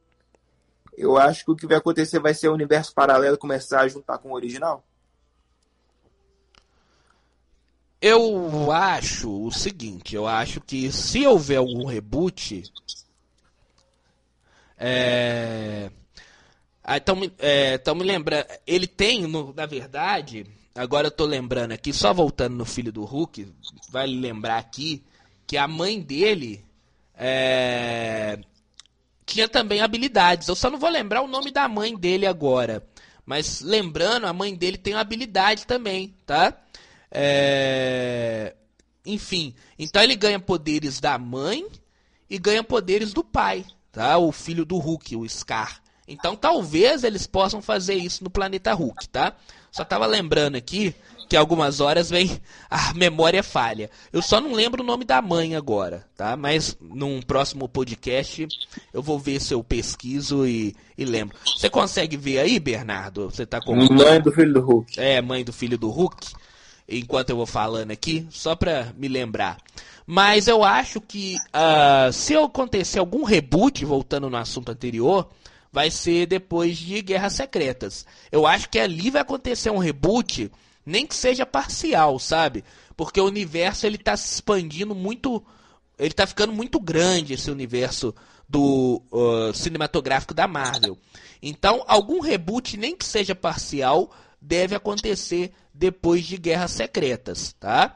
[0.98, 4.18] Eu acho que o que vai acontecer vai ser o universo paralelo começar a juntar
[4.18, 4.84] com o original.
[8.02, 12.64] Eu acho o seguinte, eu acho que se houver algum reboot,
[14.76, 15.92] é,
[16.98, 21.72] então me, é, tão me lembrando, ele tem, no- na verdade, agora eu tô lembrando
[21.74, 23.48] aqui, só voltando no filho do Hulk,
[23.90, 25.04] vale lembrar aqui
[25.46, 26.64] que a mãe dele
[27.16, 28.40] é,
[29.26, 30.48] tinha também habilidades.
[30.48, 32.86] Eu só não vou lembrar o nome da mãe dele agora.
[33.26, 36.58] Mas lembrando, a mãe dele tem habilidade também, tá?
[37.12, 38.56] É,
[39.06, 41.66] Enfim, então ele ganha poderes da mãe
[42.30, 44.18] e ganha poderes do pai, tá?
[44.18, 45.81] O filho do Hulk, o Scar.
[46.08, 49.34] Então talvez eles possam fazer isso no planeta Hulk, tá?
[49.72, 50.94] Só tava lembrando aqui
[51.30, 52.30] que algumas horas vem
[52.70, 53.90] a memória falha.
[54.12, 56.36] Eu só não lembro o nome da mãe agora, tá?
[56.36, 58.48] Mas num próximo podcast
[58.94, 61.38] eu vou ver se eu pesquiso e, e lembro.
[61.46, 63.30] Você consegue ver aí, Bernardo?
[63.30, 65.00] Você tá com Mãe do filho do Hulk.
[65.00, 66.34] é, mãe do filho do Hulk,
[66.90, 69.58] enquanto eu vou falando aqui, só pra me lembrar.
[70.06, 75.30] Mas eu acho que ah, se acontecer algum reboot, voltando no assunto anterior,
[75.72, 78.06] vai ser depois de Guerras Secretas.
[78.32, 80.52] Eu acho que ali vai acontecer um reboot,
[80.86, 82.64] nem que seja parcial, sabe?
[82.98, 85.44] Porque o universo ele tá se expandindo muito,
[85.98, 88.14] ele tá ficando muito grande esse universo
[88.50, 90.98] do ah, cinematográfico da Marvel.
[91.42, 97.96] Então, algum reboot, nem que seja parcial, deve acontecer depois de Guerras Secretas, tá?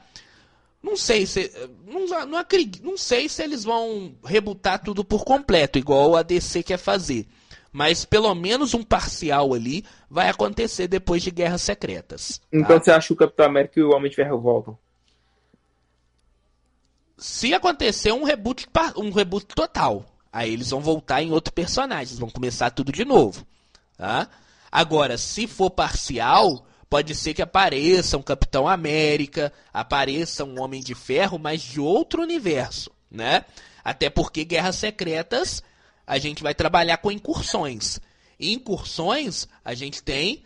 [0.81, 1.51] Não sei se
[1.85, 6.61] não, não, acredito, não sei se eles vão rebutar tudo por completo, igual a DC
[6.61, 7.27] quer fazer.
[7.75, 12.37] Mas pelo menos um parcial ali vai acontecer depois de Guerras Secretas.
[12.37, 12.45] tá?
[12.53, 14.77] Então você acha que o Capitão América e o Homem de Ferro voltam?
[17.17, 22.29] se acontecer um reboot, um reboot total, aí eles vão voltar em outro personagem, vão
[22.29, 23.45] começar tudo de novo,
[23.97, 24.29] tá?
[24.71, 30.93] Agora, se for parcial, pode ser que apareça um Capitão América, apareça um Homem de
[30.95, 33.45] Ferro, mas de outro universo, né?
[33.83, 35.63] Até porque Guerras Secretas
[36.05, 37.99] a gente vai trabalhar com incursões.
[38.39, 40.43] E incursões a gente tem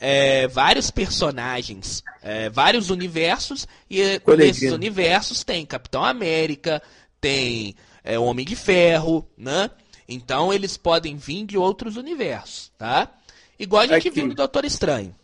[0.00, 4.48] é, vários personagens, é, vários universos, e é, Coleguinha.
[4.48, 6.82] nesses universos tem Capitão América,
[7.20, 9.70] tem é, Homem de Ferro, né?
[10.08, 13.12] Então eles podem vir de outros universos, tá?
[13.58, 14.10] Igual a gente Aqui.
[14.10, 15.14] viu no Doutor Estranho.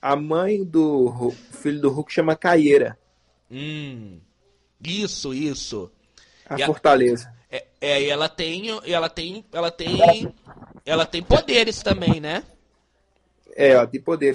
[0.00, 2.98] A mãe do filho do Hulk chama Caieira,
[3.50, 4.18] Hum,
[4.82, 5.90] isso, isso.
[6.48, 7.32] a E a- fortaleza.
[7.43, 7.43] É,
[7.84, 10.34] é, e ela tem, ela tem, ela tem,
[10.86, 12.42] ela tem poderes também, né?
[13.54, 14.34] É, ó, tem poder.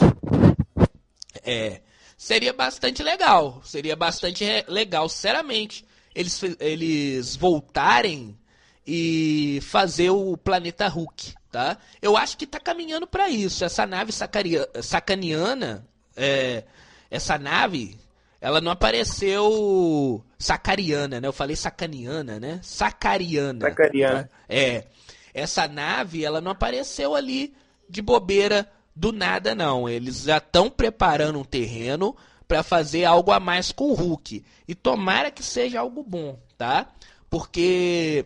[1.43, 1.81] É,
[2.15, 5.83] seria bastante legal, seria bastante legal, sinceramente,
[6.13, 8.37] eles, eles voltarem
[8.85, 11.77] e fazer o planeta Hulk, tá?
[12.01, 13.65] Eu acho que tá caminhando pra isso.
[13.65, 16.63] Essa nave sacaria- sacaniana, é,
[17.09, 17.97] essa nave,
[18.41, 21.27] ela não apareceu sacariana, né?
[21.27, 22.59] Eu falei sacaniana, né?
[22.63, 23.61] Sacariana.
[23.61, 24.29] Sacariana.
[24.47, 24.85] É.
[25.33, 27.53] Essa nave, ela não apareceu ali
[27.89, 29.87] de bobeira do nada, não.
[29.89, 32.15] Eles já estão preparando um terreno
[32.47, 34.43] para fazer algo a mais com o Hulk.
[34.67, 36.91] E tomara que seja algo bom, tá?
[37.29, 38.25] Porque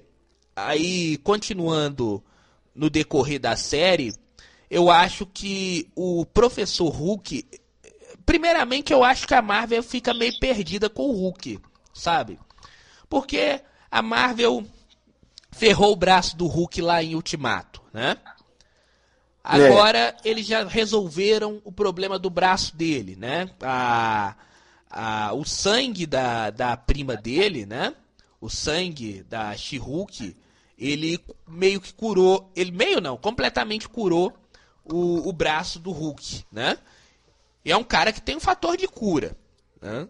[0.55, 2.23] aí, continuando
[2.73, 4.13] no decorrer da série,
[4.69, 7.45] eu acho que o Professor Hulk.
[8.25, 11.59] Primeiramente, eu acho que a Marvel fica meio perdida com o Hulk,
[11.93, 12.39] sabe?
[13.09, 14.65] Porque a Marvel
[15.51, 18.17] ferrou o braço do Hulk lá em Ultimato, né?
[19.43, 23.49] Agora eles já resolveram o problema do braço dele, né?
[23.61, 24.35] A,
[24.89, 27.93] a, o sangue da, da prima dele, né?
[28.39, 30.35] O sangue da She-Hulk,
[30.77, 34.31] ele meio que curou, ele meio não, completamente curou
[34.85, 36.77] o, o braço do Hulk, né?
[37.65, 39.37] E é um cara que tem um fator de cura,
[39.81, 40.07] né?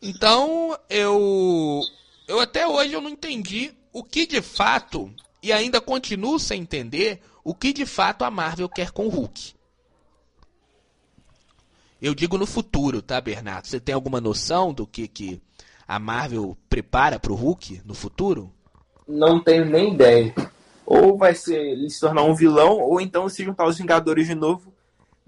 [0.00, 1.82] Então, eu
[2.28, 5.12] eu até hoje eu não entendi o que de fato
[5.42, 9.54] e ainda continuo sem entender o que de fato a Marvel quer com o Hulk.
[12.00, 13.66] Eu digo no futuro, tá, Bernardo?
[13.66, 15.42] Você tem alguma noção do que que
[15.86, 18.52] a Marvel prepara pro Hulk no futuro?
[19.06, 20.32] Não tenho nem ideia.
[20.86, 24.34] Ou vai ser ele se tornar um vilão, ou então se juntar aos Vingadores de
[24.34, 24.72] novo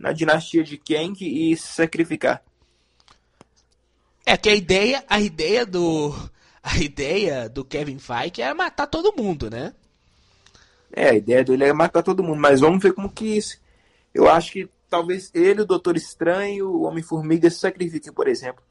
[0.01, 2.43] na dinastia de Kang e se sacrificar.
[4.25, 6.15] É que a ideia, a ideia do
[6.63, 9.75] a ideia do Kevin Feige era matar todo mundo, né?
[10.91, 13.59] É, a ideia dele é matar todo mundo, mas vamos ver como que isso.
[14.15, 18.65] Eu acho que talvez ele, o Doutor Estranho, o Homem-Formiga se sacrifiquem, por exemplo.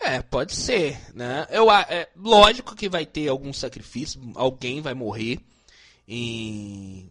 [0.00, 1.46] É, pode ser, né?
[1.50, 5.40] Eu, é, lógico que vai ter algum sacrifício, alguém vai morrer
[6.06, 7.10] em,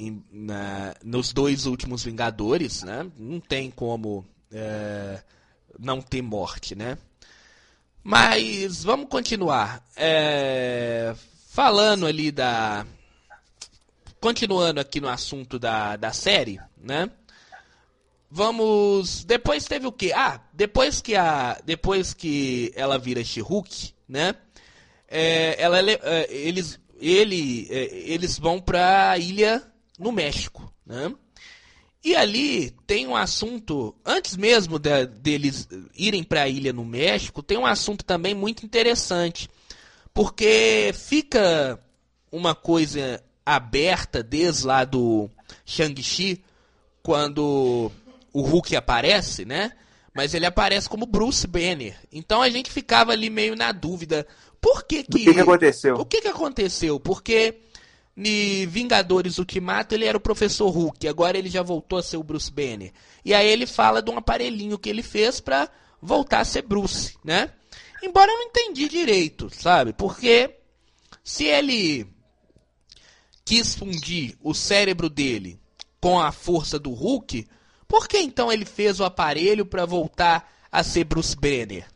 [0.00, 3.10] em na, nos dois últimos Vingadores, né?
[3.18, 5.22] Não tem como é,
[5.78, 6.98] não ter morte, né?
[8.02, 9.84] Mas vamos continuar.
[9.96, 11.14] É,
[11.48, 12.86] falando ali da.
[14.20, 17.10] Continuando aqui no assunto da, da série, né?
[18.30, 19.24] Vamos.
[19.24, 20.12] Depois teve o quê?
[20.14, 21.60] Ah, depois que a.
[21.64, 24.34] Depois que ela vira She-Hulk, né?
[25.06, 29.69] É, ela, é, eles, ele, é, eles vão pra ilha
[30.00, 31.14] no México, né?
[32.02, 37.42] E ali tem um assunto, antes mesmo de, deles irem para a ilha no México,
[37.42, 39.50] tem um assunto também muito interessante.
[40.14, 41.78] Porque fica
[42.32, 45.28] uma coisa aberta desde lá do
[45.66, 46.42] Shang-Chi,
[47.02, 47.92] quando
[48.32, 49.72] o Hulk aparece, né?
[50.14, 51.96] Mas ele aparece como Bruce Banner.
[52.10, 54.26] Então a gente ficava ali meio na dúvida.
[54.60, 55.22] Por que que...
[55.22, 55.94] O que, que aconteceu?
[55.96, 56.98] O que que aconteceu?
[56.98, 57.60] Porque
[58.28, 62.22] em Vingadores Ultimato ele era o Professor Hulk, agora ele já voltou a ser o
[62.22, 62.92] Bruce Banner.
[63.24, 67.16] E aí ele fala de um aparelhinho que ele fez para voltar a ser Bruce,
[67.24, 67.52] né?
[68.02, 69.92] Embora eu não entendi direito, sabe?
[69.92, 70.54] Porque
[71.24, 72.06] se ele
[73.44, 75.58] quis fundir o cérebro dele
[76.00, 77.46] com a força do Hulk,
[77.88, 81.86] por que então ele fez o aparelho para voltar a ser Bruce Banner?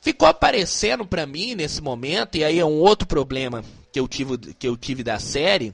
[0.00, 4.36] Ficou aparecendo para mim nesse momento, e aí é um outro problema que eu tive,
[4.54, 5.72] que eu tive da série,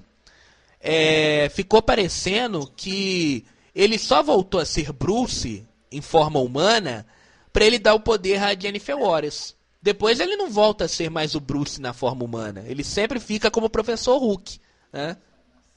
[0.78, 7.06] é, ficou parecendo que ele só voltou a ser Bruce em forma humana
[7.50, 9.56] para ele dar o poder a Jennifer Warres.
[9.80, 12.62] Depois ele não volta a ser mais o Bruce na forma humana.
[12.66, 14.60] Ele sempre fica como o Professor Hulk.
[14.92, 15.16] Né?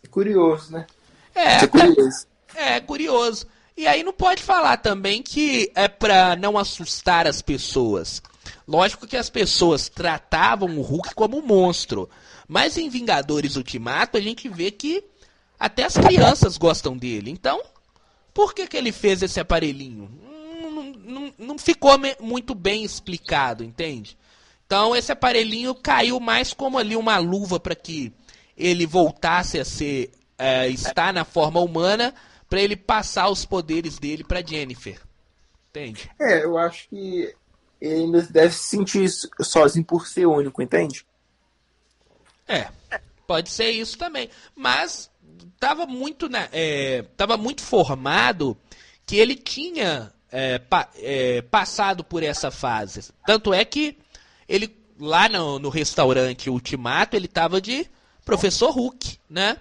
[0.04, 0.86] É curioso, né?
[1.34, 2.28] É, é curioso.
[2.54, 3.48] É, é curioso.
[3.78, 8.22] E aí não pode falar também que é para não assustar as pessoas.
[8.68, 12.10] Lógico que as pessoas tratavam o Hulk como um monstro.
[12.48, 15.04] Mas em Vingadores Ultimato a gente vê que
[15.60, 17.32] até as crianças gostam dele.
[17.32, 17.62] Então,
[18.34, 20.10] por que, que ele fez esse aparelhinho?
[20.64, 24.18] Não, não, não ficou muito bem explicado, entende?
[24.66, 28.12] Então esse aparelhinho caiu mais como ali uma luva para que
[28.58, 32.14] ele voltasse a ser é, estar na forma humana
[32.50, 35.00] para ele passar os poderes dele para Jennifer.
[35.70, 36.10] Entende?
[36.20, 37.34] É, eu acho que
[37.80, 39.10] ele ainda deve se sentir
[39.42, 41.06] sozinho por ser único, entende?
[42.56, 44.30] É, pode ser isso também.
[44.56, 45.10] Mas
[45.54, 48.58] estava muito, né, é, tava muito formado
[49.06, 53.12] que ele tinha é, pa, é, passado por essa fase.
[53.26, 53.98] Tanto é que
[54.48, 57.88] ele lá no, no restaurante Ultimato ele estava de
[58.26, 59.58] professor Hulk, né?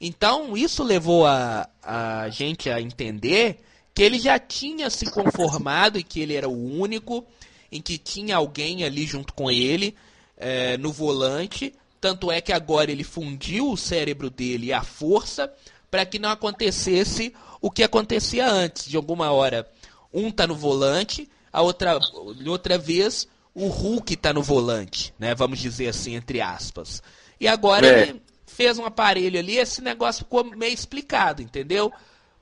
[0.00, 3.60] Então isso levou a, a gente a entender
[3.94, 7.24] que ele já tinha se conformado e que ele era o único,
[7.72, 9.94] em que tinha alguém ali junto com ele
[10.36, 11.72] é, no volante
[12.06, 15.52] tanto é que agora ele fundiu o cérebro dele e a força
[15.90, 18.84] para que não acontecesse o que acontecia antes.
[18.88, 19.68] De alguma hora,
[20.14, 21.98] um tá no volante, a outra,
[22.46, 25.34] outra vez o Hulk tá no volante, né?
[25.34, 27.02] Vamos dizer assim, entre aspas.
[27.40, 28.02] E agora é.
[28.02, 31.92] ele fez um aparelho ali, esse negócio ficou meio explicado, entendeu?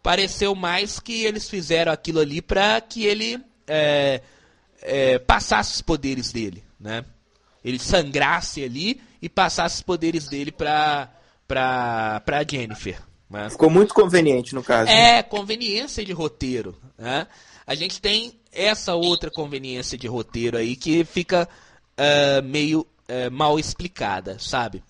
[0.03, 4.21] Pareceu mais que eles fizeram aquilo ali para que ele é,
[4.83, 7.03] é, passasse os poderes dele, né?
[7.65, 11.11] Ele sangrasse ali e passasse os poderes dele pra,
[11.49, 13.01] pra, pra Jennifer.
[13.31, 13.49] Né?
[13.49, 14.91] Ficou muito conveniente no caso.
[14.91, 16.77] É, conveniência de roteiro.
[16.99, 17.27] Né?
[17.67, 21.49] A gente tem essa outra conveniência de roteiro aí que fica
[21.99, 24.85] uh, meio uh, mal explicada, sabe?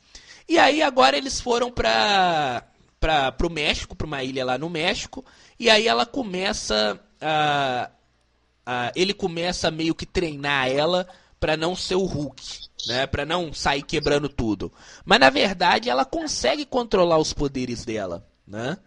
[0.48, 2.64] E aí agora eles foram pra,
[2.98, 5.24] pra, pro México, pra uma ilha lá no México,
[5.58, 7.90] e aí ela começa a.
[8.94, 11.06] Ele começa a meio que treinar ela
[11.38, 14.72] para não ser o Hulk né, para não sair quebrando tudo.
[15.04, 18.78] Mas na verdade ela consegue controlar os poderes dela, né?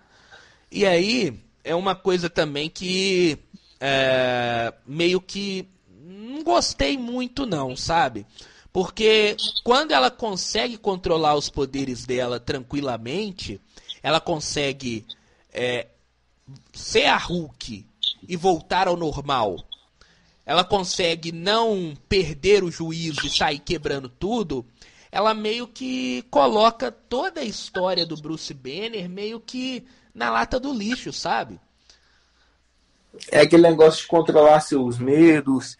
[0.72, 3.38] E aí é uma coisa também que
[3.80, 5.68] é, meio que
[6.02, 8.26] não gostei muito não, sabe?
[8.72, 13.60] Porque quando ela consegue controlar os poderes dela tranquilamente,
[14.04, 15.06] ela consegue
[15.52, 15.88] é,
[16.74, 17.86] ser a Hulk
[18.28, 19.58] e voltar ao normal
[20.48, 24.66] ela consegue não perder o juízo e sair quebrando tudo,
[25.12, 29.86] ela meio que coloca toda a história do Bruce Banner meio que
[30.16, 31.60] na lata do lixo, sabe?
[33.30, 35.78] É aquele negócio de controlar seus medos,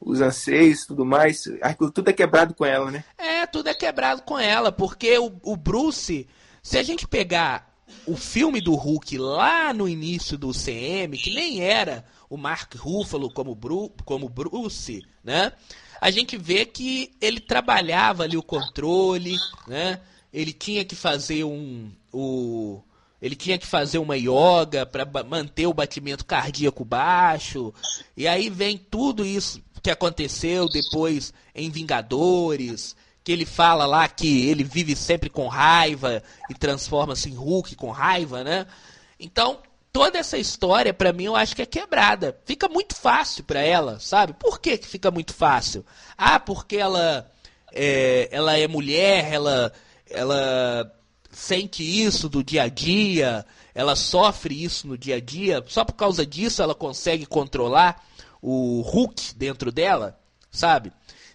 [0.00, 1.48] os anseios tudo mais.
[1.60, 3.04] Aquilo tudo é quebrado com ela, né?
[3.18, 6.28] É, tudo é quebrado com ela, porque o, o Bruce,
[6.62, 7.74] se a gente pegar
[8.06, 12.04] o filme do Hulk lá no início do CM, que nem era
[12.34, 15.52] o Mark Ruffalo como, Bru, como Bruce, né?
[16.00, 19.36] A gente vê que ele trabalhava ali o controle,
[19.68, 20.00] né?
[20.32, 22.82] Ele tinha que fazer um o
[23.22, 27.72] ele tinha que fazer uma yoga para manter o batimento cardíaco baixo.
[28.16, 34.46] E aí vem tudo isso que aconteceu depois em Vingadores, que ele fala lá que
[34.46, 38.66] ele vive sempre com raiva e transforma-se em Hulk com raiva, né?
[39.18, 39.60] Então,
[39.94, 42.36] toda essa história, para mim, eu acho que é quebrada.
[42.44, 44.32] Fica muito fácil para ela, sabe?
[44.32, 45.86] Por que, que fica muito fácil?
[46.18, 47.30] Ah, porque ela
[47.72, 49.72] é, ela é mulher, ela,
[50.10, 50.92] ela
[51.30, 55.62] sente isso do dia a dia, ela sofre isso no dia a dia.
[55.68, 58.04] Só por causa disso ela consegue controlar
[58.42, 60.18] o Hulk dentro dela,
[60.50, 60.92] sabe?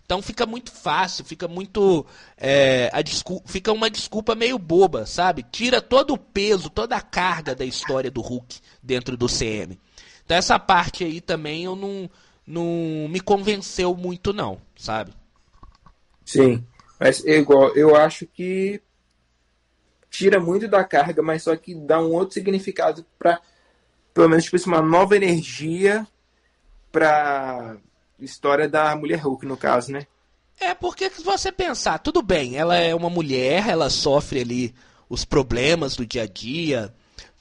[0.10, 2.03] Então fica muito fácil, fica muito.
[2.36, 5.45] É, a desculpa, fica uma desculpa meio boba, sabe?
[5.51, 9.80] Tira todo o peso, toda a carga da história do Hulk dentro do CM.
[10.26, 12.10] Então essa parte aí também eu não,
[12.43, 15.14] não me convenceu muito, não, sabe?
[16.26, 16.66] Sim,
[16.99, 18.82] mas é igual, eu acho que
[20.10, 23.39] tira muito da carga, mas só que dá um outro significado para
[24.12, 26.07] pelo menos tipo, assim, uma nova energia
[26.91, 27.78] para
[28.22, 30.05] história da mulher Hulk, no caso, né?
[30.59, 34.76] É, porque se você pensar, tudo bem, ela é uma mulher, ela sofre ali
[35.07, 36.93] os problemas do dia a dia,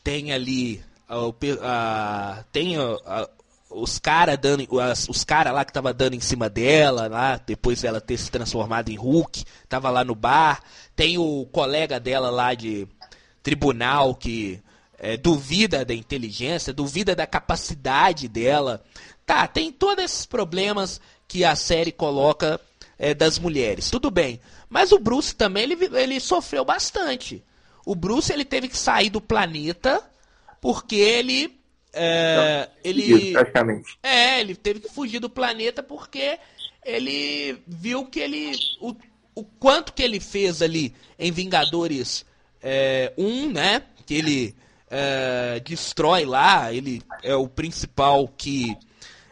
[0.04, 1.16] tem ali a,
[1.62, 3.28] a, tem a,
[3.70, 4.66] os caras dando
[5.08, 8.88] os cara lá que tava dando em cima dela lá depois dela ter se transformado
[8.88, 10.62] em Hulk tava lá no bar
[10.96, 12.88] tem o colega dela lá de
[13.42, 14.62] tribunal que
[14.98, 18.82] é, duvida da inteligência duvida da capacidade dela
[19.28, 20.98] Tá, tem todos esses problemas
[21.28, 22.58] que a série coloca
[22.98, 23.90] é, das mulheres.
[23.90, 24.40] Tudo bem.
[24.70, 27.44] Mas o Bruce também ele, ele sofreu bastante.
[27.84, 30.02] O Bruce ele teve que sair do planeta
[30.62, 31.60] porque ele.
[31.92, 33.98] É, ele praticamente.
[34.02, 36.38] É, ele teve que fugir do planeta porque
[36.82, 38.52] ele viu que ele.
[38.80, 38.96] O,
[39.34, 42.24] o quanto que ele fez ali em Vingadores
[42.62, 43.82] é, 1, né?
[44.06, 44.56] Que ele
[44.90, 48.74] é, destrói lá, ele é o principal que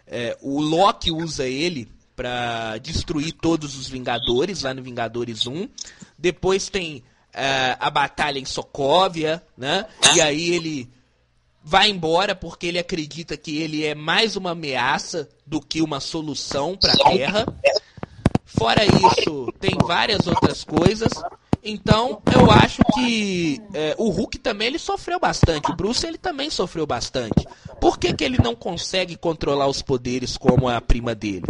[0.06, 5.68] é, o Loki usa ele para destruir todos os Vingadores lá no Vingadores 1.
[6.18, 7.02] Depois tem
[7.32, 9.86] é, a batalha em Sokovia, né?
[10.14, 10.90] E aí ele
[11.62, 16.76] vai embora porque ele acredita que ele é mais uma ameaça do que uma solução
[16.76, 17.46] para a Terra.
[18.44, 21.12] Fora isso, tem várias outras coisas.
[21.62, 25.68] Então, eu acho que é, o Hulk também ele sofreu bastante.
[25.68, 27.44] O Bruce ele também sofreu bastante.
[27.80, 31.46] Por que, que ele não consegue controlar os poderes como a prima dele?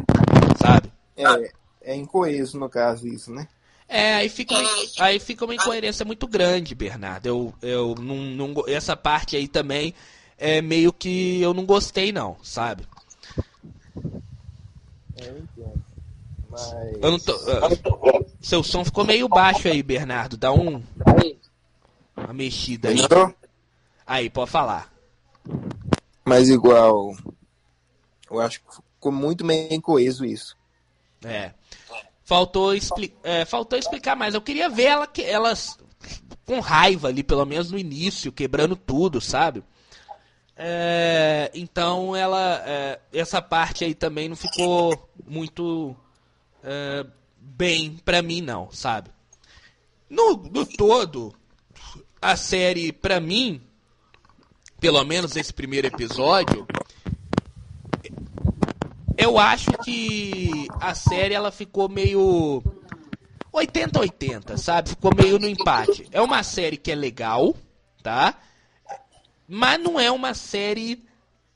[0.61, 0.93] Sabe?
[1.17, 1.53] É,
[1.93, 3.49] é incoeso no caso isso, né?
[3.89, 4.55] É, aí fica,
[4.99, 7.27] aí fica uma incoerência muito grande, Bernardo.
[7.27, 9.95] Eu, eu não, não, essa parte aí também
[10.37, 12.85] é meio que eu não gostei, não, sabe?
[15.17, 15.85] Eu entendo.
[16.51, 16.73] Mas...
[17.01, 20.37] Eu não tô, uh, seu som ficou meio baixo aí, Bernardo.
[20.37, 20.83] Dá um.
[22.17, 22.99] Uma mexida aí.
[24.07, 24.93] Aí, pode falar.
[26.27, 27.17] Mas igual.
[28.29, 30.57] Eu acho que ficou muito bem coeso isso.
[31.25, 31.53] É.
[32.25, 34.35] Faltou, expli é, faltou explicar mais.
[34.35, 35.79] Eu queria ver ela, elas
[36.45, 39.63] com raiva ali, pelo menos no início, quebrando tudo, sabe?
[40.57, 42.63] É, então ela.
[42.67, 45.91] É, essa parte aí também não ficou muito
[46.65, 49.11] uh, bem para mim, não, sabe?
[50.11, 51.33] No, no todo,
[52.21, 53.61] a série, para mim,
[54.81, 56.67] pelo menos esse primeiro episódio,
[59.17, 62.63] eu acho que a série ela ficou meio
[63.53, 64.91] 80-80, sabe?
[64.91, 66.07] Ficou meio no empate.
[66.13, 67.57] É uma série que é legal,
[68.03, 68.39] tá?
[69.49, 71.05] Mas não é uma série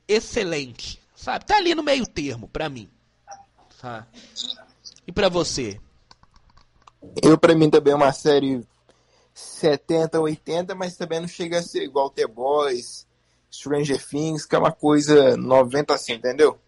[0.09, 1.45] excelente, sabe?
[1.45, 2.89] Tá ali no meio termo, pra mim.
[3.81, 4.07] Tá?
[5.07, 5.81] E para você?
[7.23, 8.62] Eu, para mim, também é uma série
[9.33, 13.07] 70, 80, mas também não chega a ser igual The Boys,
[13.51, 16.59] Stranger Things, que é uma coisa 90 assim, entendeu?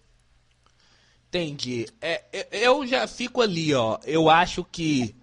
[1.29, 1.87] Entendi.
[2.01, 3.99] É, eu já fico ali, ó.
[4.05, 5.15] Eu acho que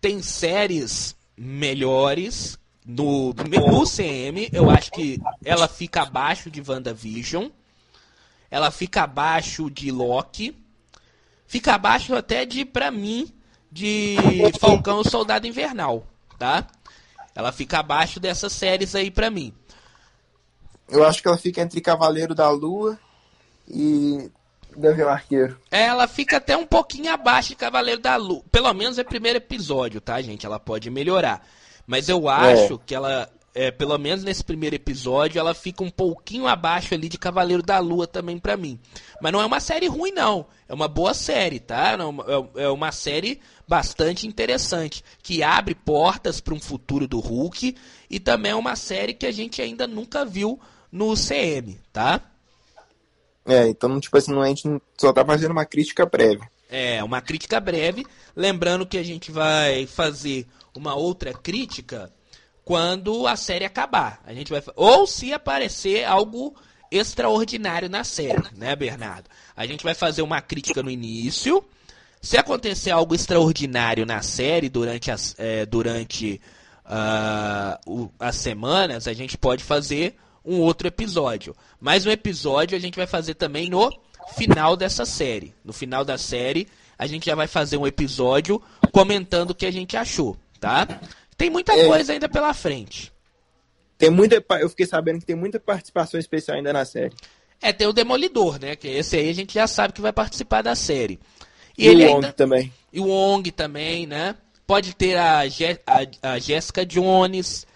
[0.00, 4.48] tem séries melhores no, no CM.
[4.52, 7.48] Eu acho que ela fica abaixo de WandaVision.
[8.50, 10.54] Ela fica abaixo de Loki
[11.48, 13.32] fica abaixo até de, pra mim,
[13.72, 14.16] de
[14.60, 16.06] Falcão Soldado Invernal,
[16.38, 16.66] tá?
[17.34, 19.52] Ela fica abaixo dessas séries aí pra mim.
[20.88, 22.98] Eu acho que ela fica entre Cavaleiro da Lua
[23.68, 24.30] e
[24.76, 25.60] Gavião Arqueiro.
[25.70, 28.42] Ela fica até um pouquinho abaixo de Cavaleiro da Lua.
[28.50, 30.46] Pelo menos é primeiro episódio, tá, gente?
[30.46, 31.46] Ela pode melhorar.
[31.86, 32.78] Mas eu acho é.
[32.86, 37.18] que ela, é, pelo menos nesse primeiro episódio, ela fica um pouquinho abaixo ali de
[37.18, 38.78] Cavaleiro da Lua também pra mim.
[39.20, 40.46] Mas não é uma série ruim, não.
[40.68, 41.96] É uma boa série, tá?
[42.56, 47.74] É, é uma série bastante interessante, que abre portas para um futuro do Hulk
[48.08, 50.58] e também é uma série que a gente ainda nunca viu
[50.90, 52.20] no CM, tá?
[53.46, 54.68] É, então, tipo assim, a gente
[54.98, 56.42] só tá fazendo uma crítica breve.
[56.68, 58.06] É, uma crítica breve.
[58.36, 62.12] Lembrando que a gente vai fazer uma outra crítica
[62.62, 64.20] quando a série acabar.
[64.26, 66.54] A gente vai ou se aparecer algo
[66.90, 69.30] extraordinário na série, né, Bernardo?
[69.56, 71.64] A gente vai fazer uma crítica no início.
[72.20, 76.40] Se acontecer algo extraordinário na série durante as, é, durante
[76.84, 81.54] uh, o, as semanas, a gente pode fazer um outro episódio.
[81.80, 83.90] Mas um episódio a gente vai fazer também no
[84.34, 85.54] final dessa série.
[85.64, 86.68] No final da série,
[86.98, 88.60] a gente já vai fazer um episódio
[88.92, 90.86] comentando o que a gente achou, tá?
[91.36, 93.12] Tem muita é, coisa ainda pela frente.
[93.96, 97.14] Tem muita, eu fiquei sabendo que tem muita participação especial ainda na série.
[97.60, 98.76] É, tem o Demolidor, né?
[98.76, 101.18] Que esse aí a gente já sabe que vai participar da série.
[101.76, 102.32] E, e o Wong ainda...
[102.32, 102.72] também.
[102.92, 104.34] E o Wong também, né?
[104.66, 105.78] Pode ter a, Je...
[105.86, 107.66] a, a Jessica Jones,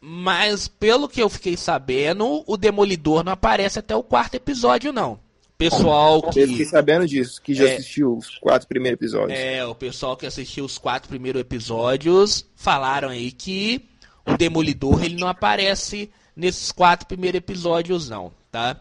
[0.00, 5.18] mas pelo que eu fiquei sabendo, o Demolidor não aparece até o quarto episódio, não.
[5.58, 6.40] Pessoal que.
[6.40, 9.38] Eu fiquei sabendo disso, que já é, assistiu os quatro primeiros episódios.
[9.38, 13.88] É, o pessoal que assistiu os quatro primeiros episódios falaram aí que
[14.26, 18.78] o Demolidor ele não aparece nesses quatro primeiros episódios, não, tá?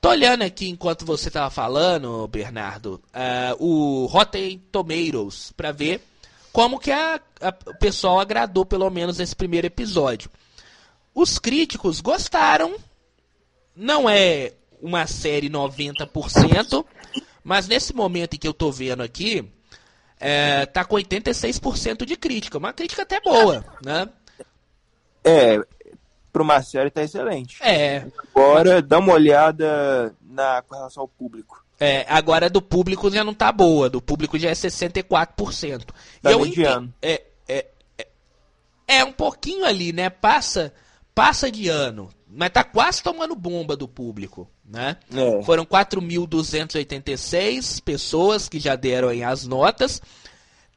[0.00, 6.00] Tô olhando aqui enquanto você tava falando, Bernardo, uh, o Rotten Tomatoes, para ver
[6.52, 10.30] como que a, a, o pessoal agradou pelo menos esse primeiro episódio.
[11.16, 12.76] Os críticos gostaram.
[13.74, 14.52] Não é
[14.82, 16.84] uma série 90%,
[17.42, 19.50] mas nesse momento em que eu tô vendo aqui,
[20.20, 22.58] é, tá com 86% de crítica.
[22.58, 24.06] Uma crítica até boa, né?
[25.24, 25.58] É,
[26.30, 27.62] para uma série tá excelente.
[27.62, 28.06] É.
[28.34, 31.64] Agora, dá uma olhada na com relação ao público.
[31.80, 35.84] É, agora do público já não tá boa, do público já é 64%.
[36.20, 36.92] Tá e eu mediano.
[37.00, 37.66] É, é,
[37.98, 38.06] é,
[38.86, 40.10] é um pouquinho ali, né?
[40.10, 40.74] Passa
[41.16, 44.98] passa de ano, mas tá quase tomando bomba do público, né?
[45.10, 45.42] É.
[45.44, 50.02] Foram 4.286 pessoas que já deram aí as notas.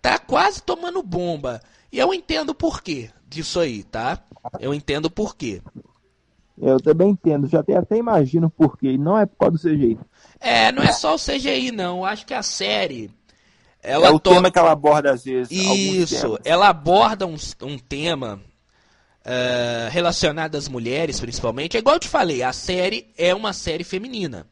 [0.01, 1.59] Tá quase tomando bomba.
[1.91, 4.23] E eu entendo por quê disso aí, tá?
[4.61, 5.61] Eu entendo por quê.
[6.57, 8.97] Eu também entendo, já até, até imagino por quê.
[8.97, 9.99] Não é por causa do CGI.
[10.39, 11.97] É, não é só o CGI, não.
[11.97, 13.11] Eu acho que a série.
[13.83, 14.29] Ela é o to...
[14.29, 15.51] tema que ela aborda às vezes.
[15.51, 18.39] Isso, ela aborda um, um tema
[19.25, 21.77] uh, relacionada às mulheres, principalmente.
[21.77, 24.47] É igual eu te falei, a série é uma série feminina.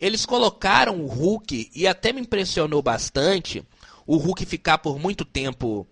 [0.00, 3.64] Eles colocaram o Hulk, e até me impressionou bastante,
[4.06, 5.86] o Hulk ficar por muito tempo.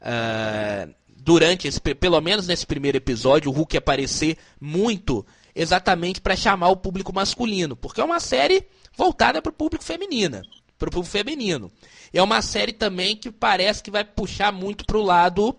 [0.00, 6.68] Uh, durante esse, pelo menos nesse primeiro episódio, o Hulk aparecer muito exatamente para chamar
[6.68, 8.66] o público masculino, porque é uma série
[8.96, 10.40] voltada para o público feminino,
[10.78, 11.70] para o público feminino.
[12.12, 15.56] É uma série também que parece que vai puxar muito para o lado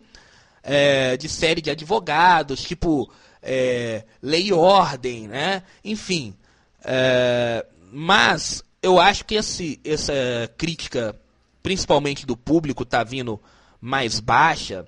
[0.63, 5.63] é, de série de advogados, tipo é, Lei e Ordem, né?
[5.83, 6.35] Enfim.
[6.83, 10.13] É, mas eu acho que esse, essa
[10.57, 11.19] crítica,
[11.61, 13.41] principalmente do público, tá vindo
[13.79, 14.85] mais baixa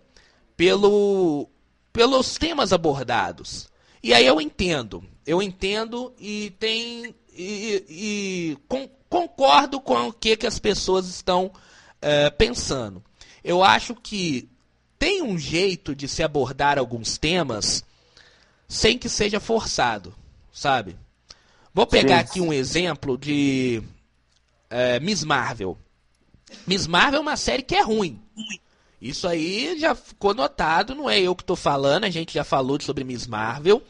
[0.55, 1.49] pelo,
[1.91, 3.69] pelos temas abordados.
[4.01, 5.03] E aí eu entendo.
[5.25, 7.15] Eu entendo e tem.
[7.35, 11.51] E, e com, concordo com o que, que as pessoas estão
[12.01, 13.03] é, pensando.
[13.43, 14.49] Eu acho que
[15.03, 17.83] tem um jeito de se abordar alguns temas
[18.69, 20.15] sem que seja forçado,
[20.49, 20.95] sabe?
[21.73, 22.21] Vou pegar Sim.
[22.21, 23.83] aqui um exemplo de
[24.69, 25.77] é, Miss Marvel.
[26.65, 28.17] Miss Marvel é uma série que é ruim.
[29.01, 32.79] Isso aí já ficou notado, não é eu que estou falando, a gente já falou
[32.79, 33.83] sobre Miss Marvel.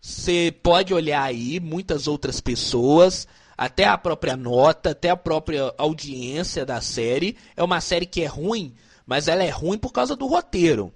[0.00, 3.26] Você pode olhar aí muitas outras pessoas,
[3.58, 7.36] até a própria nota, até a própria audiência da série.
[7.56, 8.72] É uma série que é ruim
[9.06, 10.92] mas ela é ruim por causa do roteiro.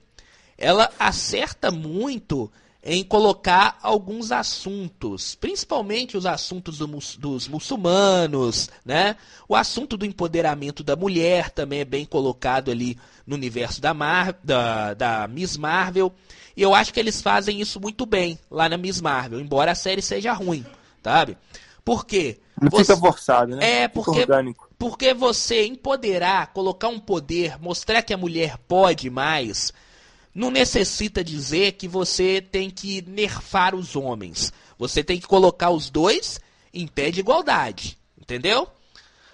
[0.58, 2.50] Ela acerta muito
[2.82, 6.86] em colocar alguns assuntos, principalmente os assuntos do,
[7.18, 9.16] dos muçulmanos, né?
[9.46, 14.34] O assunto do empoderamento da mulher também é bem colocado ali no universo da, Mar
[14.42, 16.12] da, da Miss Marvel.
[16.56, 19.74] E eu acho que eles fazem isso muito bem lá na Miss Marvel, embora a
[19.74, 20.64] série seja ruim,
[21.02, 21.36] sabe?
[21.84, 22.38] Por quê?
[22.60, 22.84] Não você...
[22.84, 23.82] fica forçado, né?
[23.82, 24.26] É, porque,
[24.78, 29.72] porque você empoderar, colocar um poder, mostrar que a mulher pode mais,
[30.34, 34.52] não necessita dizer que você tem que nerfar os homens.
[34.78, 36.40] Você tem que colocar os dois
[36.72, 37.98] em pé de igualdade.
[38.20, 38.68] Entendeu?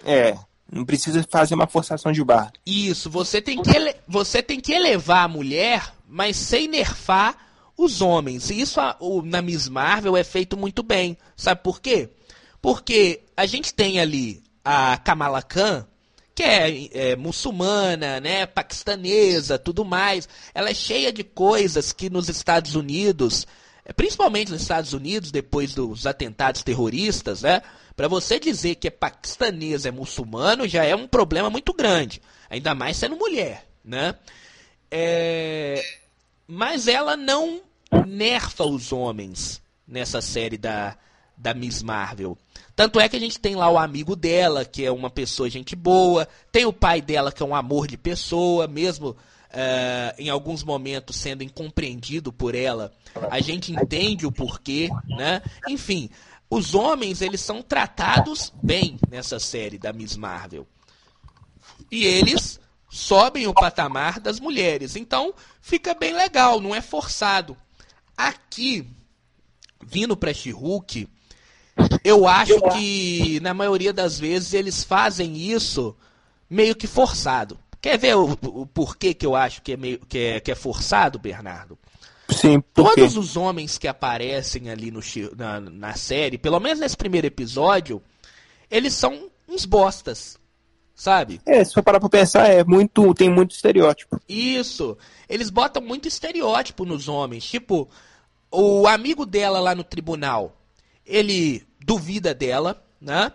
[0.04, 0.36] É.
[0.70, 2.52] Não precisa fazer uma forçação de barra.
[2.64, 3.94] Isso, você tem que, ele...
[4.08, 7.36] você tem que elevar a mulher, mas sem nerfar
[7.76, 8.50] os homens.
[8.50, 8.80] E isso
[9.24, 11.16] na Miss Marvel é feito muito bem.
[11.36, 12.08] Sabe por quê?
[12.60, 15.86] Porque a gente tem ali a Kamala Khan,
[16.34, 20.28] que é, é, muçulmana, né, paquistanesa, tudo mais.
[20.54, 23.46] Ela é cheia de coisas que nos Estados Unidos,
[23.86, 27.62] é, principalmente nos Estados Unidos, depois dos atentados terroristas, né,
[27.96, 32.74] para você dizer que é paquistanesa, é muçulmano, já é um problema muito grande, ainda
[32.74, 34.14] mais sendo mulher, né?
[34.90, 35.82] É...
[36.46, 37.62] Mas ela não
[38.06, 40.98] nerfa os homens nessa série da,
[41.36, 42.36] da Miss Marvel.
[42.74, 45.74] Tanto é que a gente tem lá o amigo dela, que é uma pessoa gente
[45.74, 50.62] boa, tem o pai dela, que é um amor de pessoa, mesmo uh, em alguns
[50.62, 52.92] momentos sendo incompreendido por ela.
[53.30, 55.42] A gente entende o porquê, né?
[55.68, 56.10] Enfim,
[56.50, 60.66] os homens, eles são tratados bem nessa série da Miss Marvel.
[61.90, 64.96] E eles sobem o patamar das mulheres.
[64.96, 67.56] Então, fica bem legal, não é forçado.
[68.16, 68.86] Aqui,
[69.84, 71.08] vindo para She-Hulk,
[72.04, 75.96] eu acho que na maioria das vezes eles fazem isso
[76.48, 77.58] meio que forçado.
[77.80, 80.54] Quer ver o, o porquê que eu acho que é, meio, que é, que é
[80.54, 81.78] forçado, Bernardo?
[82.28, 85.00] Sim, Todos os homens que aparecem ali no,
[85.36, 88.02] na, na série, pelo menos nesse primeiro episódio,
[88.70, 90.36] eles são uns bostas
[90.96, 91.40] sabe?
[91.44, 93.14] É, se for parar pra pensar, é muito.
[93.14, 94.18] tem muito estereótipo.
[94.26, 94.96] Isso.
[95.28, 97.44] Eles botam muito estereótipo nos homens.
[97.44, 97.88] Tipo,
[98.50, 100.56] o amigo dela lá no tribunal,
[101.06, 103.32] ele duvida dela, né?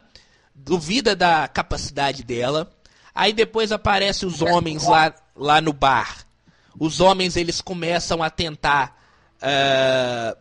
[0.54, 2.72] Duvida da capacidade dela.
[3.16, 6.26] Aí depois aparecem os homens lá, lá no bar.
[6.78, 8.98] Os homens eles começam a tentar
[9.38, 10.38] uh,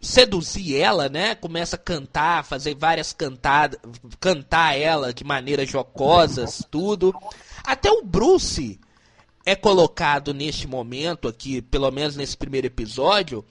[0.00, 1.34] seduzir ela, né?
[1.34, 3.78] Começa a cantar, fazer várias cantadas,
[4.20, 7.14] cantar ela de maneiras jocosas, tudo.
[7.64, 8.80] Até o Bruce
[9.44, 13.44] é colocado neste momento aqui, pelo menos nesse primeiro episódio,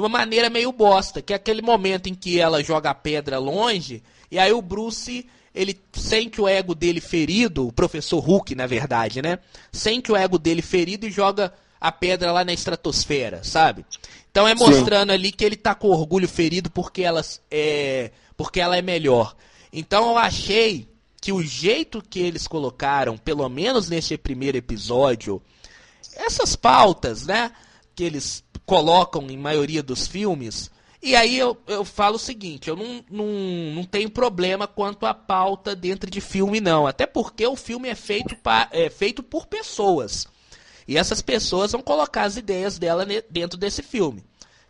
[0.00, 3.38] de uma maneira meio bosta, que é aquele momento em que ela joga a pedra
[3.38, 8.66] longe e aí o Bruce ele sente o ego dele ferido, o professor Hulk, na
[8.66, 9.40] verdade, né?
[9.70, 13.84] Sente o ego dele ferido e joga a pedra lá na estratosfera, sabe?
[14.30, 15.14] Então é mostrando Sim.
[15.14, 19.36] ali que ele tá com orgulho ferido porque ela é, porque ela é melhor.
[19.72, 20.88] Então eu achei
[21.20, 25.42] que o jeito que eles colocaram, pelo menos nesse primeiro episódio,
[26.14, 27.50] essas pautas, né,
[27.94, 30.70] que eles colocam em maioria dos filmes,
[31.02, 33.26] e aí eu, eu falo o seguinte, eu não, não,
[33.74, 36.86] não tenho problema quanto à pauta dentro de filme, não.
[36.86, 40.28] Até porque o filme é feito, pa, é feito por pessoas.
[40.86, 44.22] E essas pessoas vão colocar as ideias dela dentro desse filme.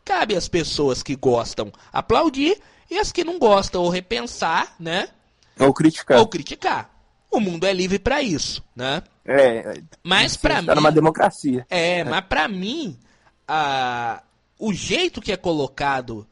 [0.03, 2.59] Cabe às pessoas que gostam aplaudir
[2.91, 5.09] e as que não gostam ou repensar, né?
[5.59, 6.19] Ou criticar.
[6.19, 6.91] Ou criticar.
[7.31, 9.03] O mundo é livre para isso, né?
[9.27, 9.83] É.
[10.03, 10.67] Mas para mim.
[10.69, 11.67] Tá numa democracia.
[11.69, 12.05] É, é.
[12.05, 12.99] mas para mim,
[13.53, 14.23] a,
[14.61, 16.25] o jeito que é colocado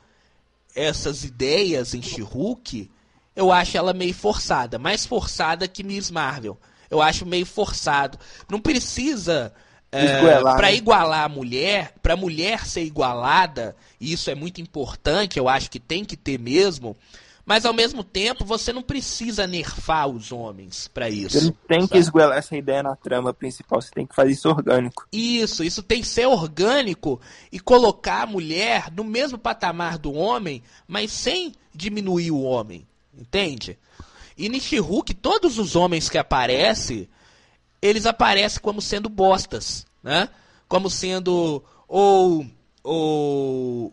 [0.72, 2.88] essas ideias em She-Hulk,
[3.34, 6.56] eu acho ela meio forçada, mais forçada que Miss Marvel.
[6.88, 8.18] Eu acho meio forçado.
[8.48, 9.52] Não precisa
[9.90, 10.76] é, para né?
[10.76, 15.68] igualar a mulher, para a mulher ser igualada, e isso é muito importante, eu acho
[15.68, 16.96] que tem que ter mesmo.
[17.48, 21.40] Mas ao mesmo tempo, você não precisa nerfar os homens para isso.
[21.40, 21.92] Você não tem sabe?
[21.92, 25.08] que esguelar essa ideia na trama principal, você tem que fazer isso orgânico.
[25.10, 27.18] Isso, isso tem que ser orgânico
[27.50, 32.86] e colocar a mulher no mesmo patamar do homem, mas sem diminuir o homem.
[33.18, 33.78] Entende?
[34.36, 37.08] E Nishihuk, todos os homens que aparecem,
[37.80, 40.28] eles aparecem como sendo bostas, né?
[40.68, 42.44] Como sendo ou
[42.84, 43.90] ou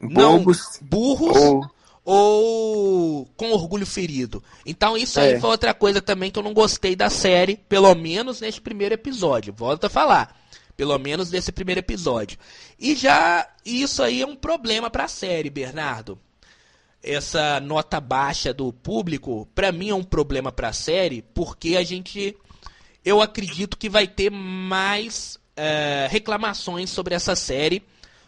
[0.00, 1.75] Bobos, não burros ou...
[2.06, 3.26] ou...
[3.36, 4.42] com orgulho ferido.
[4.64, 5.40] Então isso aí é.
[5.40, 9.52] foi outra coisa também que eu não gostei da série, pelo menos neste primeiro episódio.
[9.52, 10.40] Volto a falar.
[10.76, 12.38] Pelo menos nesse primeiro episódio.
[12.78, 16.18] E já isso aí é um problema para a série, Bernardo.
[17.02, 21.82] Essa nota baixa do público, para mim é um problema para a série, porque a
[21.82, 22.36] gente
[23.04, 27.82] eu acredito que vai ter mais uh, reclamações sobre essa série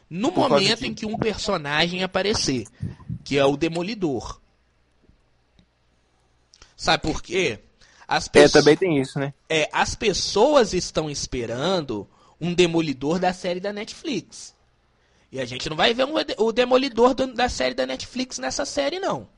[0.08, 2.64] no Por momento em que um personagem aparecer,
[3.28, 4.40] que é o Demolidor.
[6.74, 7.58] Sabe por quê?
[8.06, 9.34] As É, também tem isso, né?
[9.50, 12.08] É, as pessoas estão esperando
[12.40, 14.54] um Demolidor da série da Netflix.
[15.30, 18.64] E a gente não vai ver um, o Demolidor do, da série da Netflix nessa
[18.64, 19.28] série, não.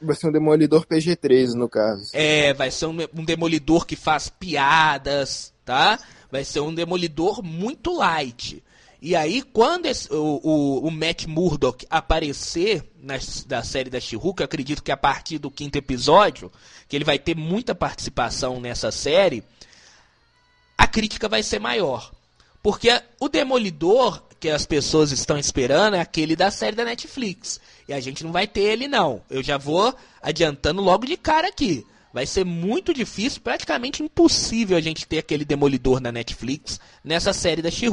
[0.00, 2.10] Vai ser um demolidor PG-13, no caso.
[2.14, 5.98] É, vai ser um, um demolidor que faz piadas, tá?
[6.30, 8.62] Vai ser um demolidor muito light.
[9.04, 13.16] E aí, quando esse, o, o, o, Matt Murdock aparecer na,
[13.50, 16.50] na série da she acredito que a partir do quinto episódio,
[16.88, 19.44] que ele vai ter muita participação nessa série,
[20.78, 22.10] a crítica vai ser maior.
[22.62, 22.88] Porque
[23.20, 27.60] o Demolidor que as pessoas estão esperando é aquele da série da Netflix.
[27.86, 29.20] E a gente não vai ter ele, não.
[29.28, 31.86] Eu já vou adiantando logo de cara aqui.
[32.14, 37.60] Vai ser muito difícil, praticamente impossível a gente ter aquele Demolidor na Netflix nessa série
[37.60, 37.86] da she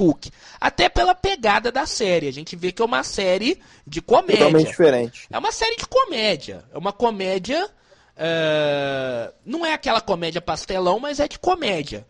[0.59, 2.27] Até pela pegada da série.
[2.27, 4.45] A gente vê que é uma série de comédia.
[4.45, 5.27] Totalmente diferente.
[5.27, 6.63] É uma série de comédia.
[6.71, 7.65] É uma comédia.
[7.65, 9.33] Uh...
[9.43, 12.05] Não é aquela comédia pastelão, mas é de comédia.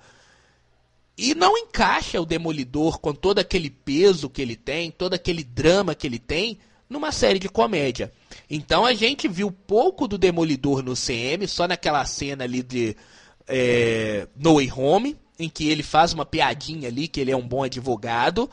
[1.18, 5.96] E não encaixa o Demolidor com todo aquele peso que ele tem, todo aquele drama
[5.96, 6.60] que ele tem,
[6.90, 8.12] numa série de comédia.
[8.54, 12.98] Então a gente viu pouco do Demolidor no CM, só naquela cena ali de
[13.48, 17.48] é, No Way Home, em que ele faz uma piadinha ali, que ele é um
[17.48, 18.52] bom advogado.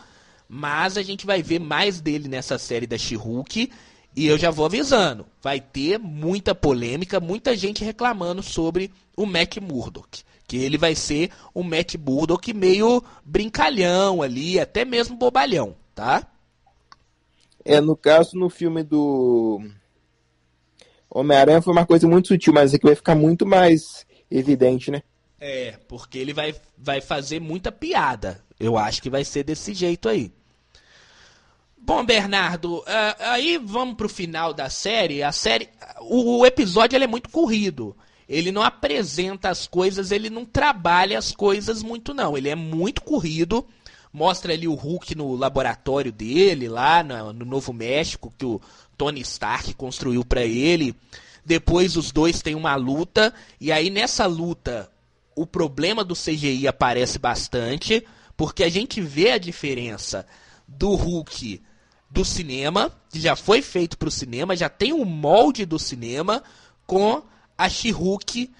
[0.49, 3.73] Mas a gente vai ver mais dele nessa série da She-Hulk.
[4.15, 9.57] E eu já vou avisando, vai ter muita polêmica, muita gente reclamando sobre o Matt
[9.57, 10.23] Murdock.
[10.47, 16.25] Que ele vai ser um Matt Murdock meio brincalhão ali, até mesmo bobalhão, tá?
[17.65, 19.61] É, no caso, no filme do
[21.11, 25.03] Homem-Aranha foi uma coisa muito sutil, mas aqui vai ficar muito mais evidente, né?
[25.41, 28.43] É, porque ele vai, vai fazer muita piada.
[28.59, 30.33] Eu acho que vai ser desse jeito aí.
[31.77, 32.85] Bom, Bernardo, uh,
[33.21, 35.23] aí vamos pro final da série.
[35.23, 35.69] A série,
[36.03, 37.97] o, episódio é muito corrido.
[38.29, 42.37] Ele não apresenta as coisas, ele não trabalha as coisas muito não.
[42.37, 43.67] Ele é muito corrido
[44.13, 48.61] mostra ali o Hulk no laboratório dele, lá no, no Novo México, que o
[48.99, 50.95] Tony Stark construiu para ele.
[51.45, 54.91] Depois os dois têm uma luta, e aí nessa luta
[55.35, 58.05] o problema do CGI aparece bastante,
[58.37, 60.27] porque a gente vê a diferença
[60.67, 61.63] do Hulk
[62.11, 66.43] do cinema, que já foi feito para o cinema, já tem o molde do cinema,
[66.87, 67.23] com
[67.57, 68.51] a She-Hulk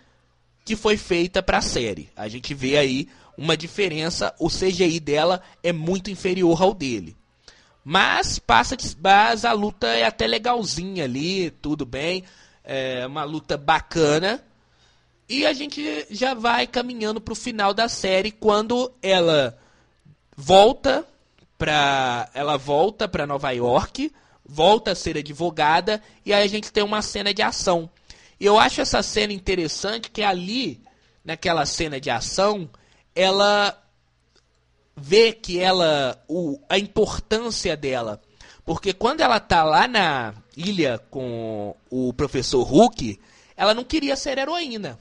[0.65, 2.11] que foi feita para a série.
[2.15, 7.17] A gente vê aí uma diferença, o CGI dela é muito inferior ao dele.
[7.85, 8.87] Mas passa de
[9.47, 12.25] a luta é até legalzinha ali, tudo bem,
[12.65, 14.45] é uma luta bacana.
[15.29, 19.59] E a gente já vai caminhando para o final da série quando ela
[20.37, 21.07] volta
[21.59, 24.13] para ela volta para Nova York,
[24.47, 27.91] volta a ser advogada e aí a gente tem uma cena de ação.
[28.41, 30.81] E eu acho essa cena interessante que ali
[31.25, 32.71] naquela cena de ação
[33.15, 33.77] ela
[35.01, 38.21] vê que ela o, a importância dela,
[38.65, 43.19] porque quando ela tá lá na ilha com o professor Hulk,
[43.57, 44.99] ela não queria ser heroína,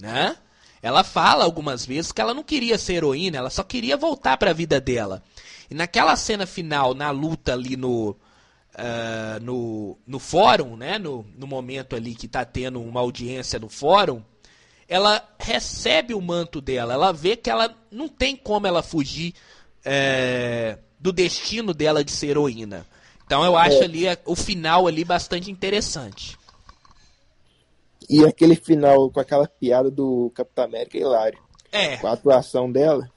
[0.00, 0.36] né?
[0.82, 4.50] Ela fala algumas vezes que ela não queria ser heroína, ela só queria voltar para
[4.50, 5.22] a vida dela.
[5.70, 10.98] E naquela cena final, na luta ali no, uh, no, no fórum, né?
[10.98, 14.22] No, no momento ali que está tendo uma audiência no fórum,
[14.90, 19.32] ela recebe o manto dela, ela vê que ela não tem como ela fugir
[19.84, 22.84] é, do destino dela de ser heroína.
[23.24, 23.84] Então eu acho é.
[23.84, 26.36] ali o final ali bastante interessante.
[28.08, 31.38] E aquele final com aquela piada do Capitão América hilário.
[31.70, 31.96] É.
[31.98, 33.08] Com a atuação dela.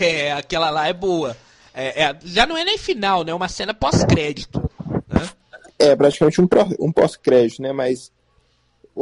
[0.00, 1.36] É, aquela lá é boa.
[1.74, 3.32] É, é, já não é nem final, né?
[3.32, 4.62] É uma cena pós-crédito.
[5.06, 5.28] Né?
[5.78, 6.48] É, praticamente um,
[6.80, 7.72] um pós-crédito, né?
[7.72, 8.10] Mas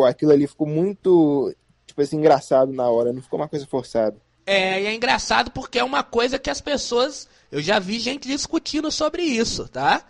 [0.05, 1.55] aquilo ali ficou muito,
[1.87, 4.17] tipo assim, engraçado na hora, não ficou uma coisa forçada.
[4.47, 7.29] É, e é engraçado porque é uma coisa que as pessoas.
[7.51, 10.05] Eu já vi gente discutindo sobre isso, tá?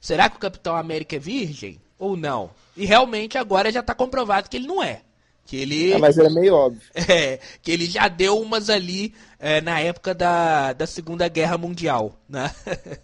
[0.00, 1.80] Será que o Capitão América é virgem?
[1.98, 2.50] Ou não?
[2.76, 5.02] E realmente agora já tá comprovado que ele não é.
[5.44, 5.92] Que ele.
[5.92, 6.80] É, mas era meio óbvio.
[6.94, 12.14] É, que ele já deu umas ali é, na época da, da Segunda Guerra Mundial,
[12.28, 12.54] né?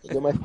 [0.04, 0.36] Deu mais...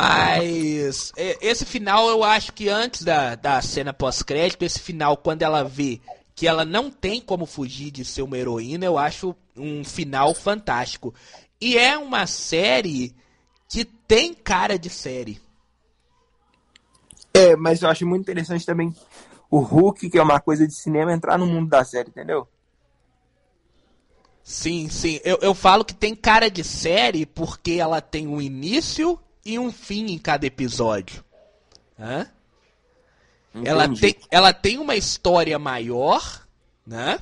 [0.00, 5.64] Mas esse final eu acho que antes da, da cena pós-crédito, esse final, quando ela
[5.64, 6.00] vê
[6.36, 11.12] que ela não tem como fugir de ser uma heroína, eu acho um final fantástico.
[11.60, 13.12] E é uma série
[13.68, 15.40] que tem cara de série.
[17.34, 18.94] É, mas eu acho muito interessante também
[19.50, 22.46] o Hulk, que é uma coisa de cinema, entrar no mundo da série, entendeu?
[24.44, 25.18] Sim, sim.
[25.24, 29.18] Eu, eu falo que tem cara de série porque ela tem um início
[29.48, 31.24] e um fim em cada episódio.
[31.98, 32.30] Hã?
[33.64, 36.46] Ela tem, ela tem uma história maior,
[36.86, 37.18] né?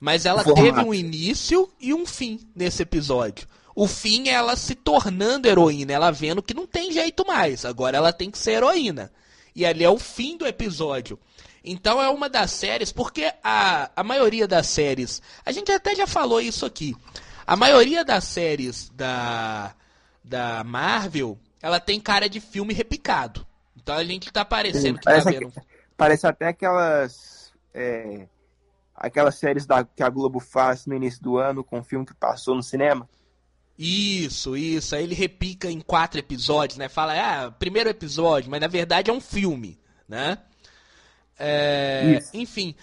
[0.00, 3.46] Mas ela teve um início e um fim nesse episódio.
[3.72, 7.64] O fim é ela se tornando heroína, ela vendo que não tem jeito mais.
[7.64, 9.12] Agora ela tem que ser heroína.
[9.54, 11.16] E ali é o fim do episódio.
[11.64, 16.06] Então é uma das séries, porque a, a maioria das séries, a gente até já
[16.06, 16.96] falou isso aqui,
[17.46, 19.74] a maioria das séries da,
[20.24, 23.46] da Marvel, ela tem cara de filme repicado.
[23.74, 25.52] Então a gente tá parecendo que tá Parece, vendo.
[25.96, 27.54] parece até aquelas.
[27.72, 28.28] é,
[28.94, 32.12] aquelas séries da, que a Globo faz no início do ano com o filme que
[32.12, 33.08] passou no cinema.
[33.78, 34.94] Isso, isso.
[34.94, 36.86] Aí ele repica em quatro episódios, né?
[36.90, 40.36] Fala, ah, primeiro episódio, mas na verdade é um filme, né?
[41.38, 42.74] É, enfim,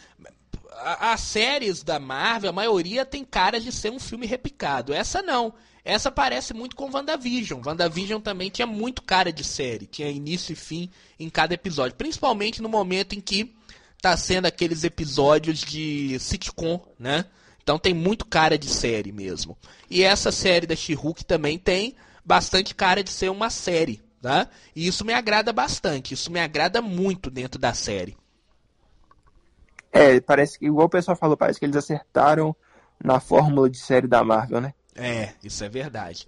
[0.99, 4.91] as séries da Marvel, a maioria tem cara de ser um filme repicado.
[4.91, 5.53] Essa não.
[5.84, 7.61] Essa parece muito com WandaVision.
[7.65, 9.88] WandaVision também tinha muito cara de série.
[9.88, 11.97] Tinha início e fim em cada episódio.
[11.97, 13.55] Principalmente no momento em que
[14.01, 17.25] tá sendo aqueles episódios de sitcom, né?
[17.63, 19.57] Então tem muito cara de série mesmo.
[19.89, 24.47] E essa série da She-Hulk também tem bastante cara de ser uma série, tá?
[24.75, 26.13] E isso me agrada bastante.
[26.13, 28.17] Isso me agrada muito dentro da série.
[29.91, 32.55] É, parece que, igual o pessoal falou, parece que eles acertaram
[33.03, 34.73] na fórmula de série da Marvel, né?
[34.96, 36.28] É, isso é verdade.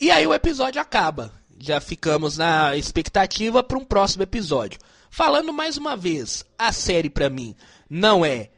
[0.00, 1.32] E aí o episódio acaba.
[1.58, 4.78] Já ficamos na expectativa para um próximo episódio.
[5.10, 7.54] Falando mais uma vez, a série pra mim
[7.88, 8.50] não é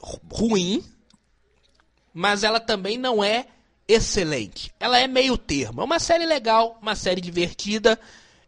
[0.00, 0.84] ru- ruim,
[2.12, 3.46] mas ela também não é
[3.86, 4.72] excelente.
[4.80, 5.80] Ela é meio termo.
[5.80, 7.98] É uma série legal, uma série divertida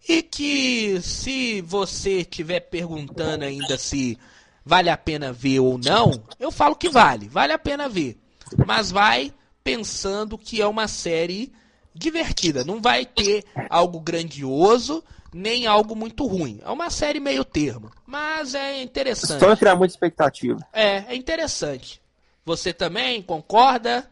[0.08, 4.18] e que se você estiver perguntando ainda se
[4.64, 8.18] vale a pena ver ou não, eu falo que vale, vale a pena ver.
[8.66, 9.32] Mas vai
[9.64, 11.52] pensando que é uma série
[11.94, 15.02] divertida, não vai ter algo grandioso
[15.32, 16.60] nem algo muito ruim.
[16.62, 19.40] É uma série meio termo, mas é interessante.
[19.40, 20.64] Só não criar muita expectativa.
[20.72, 22.00] É, é interessante.
[22.44, 24.08] Você também concorda?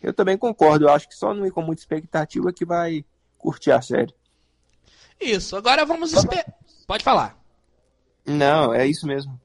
[0.00, 3.04] Eu também concordo, eu acho que só não ir com muita expectativa que vai
[3.38, 4.14] curtir a série.
[5.20, 5.56] Isso.
[5.56, 6.46] Agora vamos esperar.
[6.86, 7.36] Pode falar.
[8.24, 9.40] Não, é isso mesmo.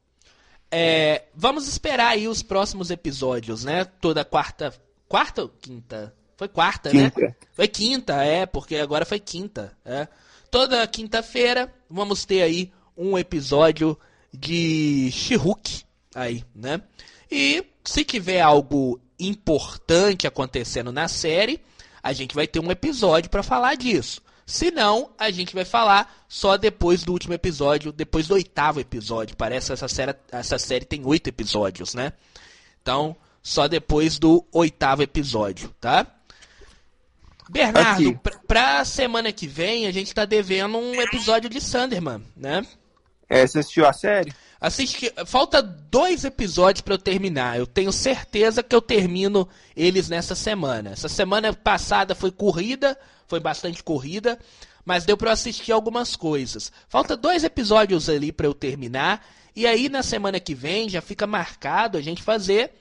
[0.70, 3.86] É, vamos esperar aí os próximos episódios, né?
[3.86, 4.74] Toda quarta.
[5.08, 6.14] Quarta ou quinta?
[6.36, 7.10] Foi quarta, né?
[7.10, 7.38] Quinta.
[7.54, 9.76] Foi quinta, é, porque agora foi quinta.
[9.84, 10.08] É.
[10.52, 13.98] Toda quinta-feira vamos ter aí um episódio
[14.34, 15.84] de She-Hulk
[16.14, 16.82] aí, né?
[17.30, 21.62] E se tiver algo importante acontecendo na série,
[22.02, 24.22] a gente vai ter um episódio para falar disso.
[24.46, 29.36] Se não, a gente vai falar só depois do último episódio, depois do oitavo episódio.
[29.36, 32.14] Parece que essa série, essa série tem oito episódios, né?
[32.82, 33.16] Então,
[33.48, 36.06] só depois do oitavo episódio, tá?
[37.50, 42.68] Bernardo, pra, pra semana que vem a gente tá devendo um episódio de Sanderman, né?
[43.30, 44.34] É, você assistiu a série?
[44.60, 45.14] Assisti...
[45.26, 47.58] Falta dois episódios pra eu terminar.
[47.58, 50.90] Eu tenho certeza que eu termino eles nessa semana.
[50.90, 54.38] Essa semana passada foi corrida, foi bastante corrida,
[54.84, 56.70] mas deu pra eu assistir algumas coisas.
[56.90, 59.26] Falta dois episódios ali pra eu terminar.
[59.56, 62.74] E aí na semana que vem já fica marcado a gente fazer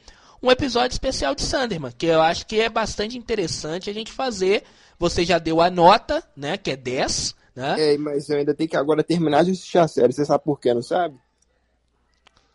[0.42, 4.64] um episódio especial de Sanderman, que eu acho que é bastante interessante a gente fazer.
[4.98, 7.94] Você já deu a nota, né, que é 10, né?
[7.94, 10.12] É, mas eu ainda tenho que agora terminar de assistir a série.
[10.12, 11.16] Você sabe por quê, não sabe?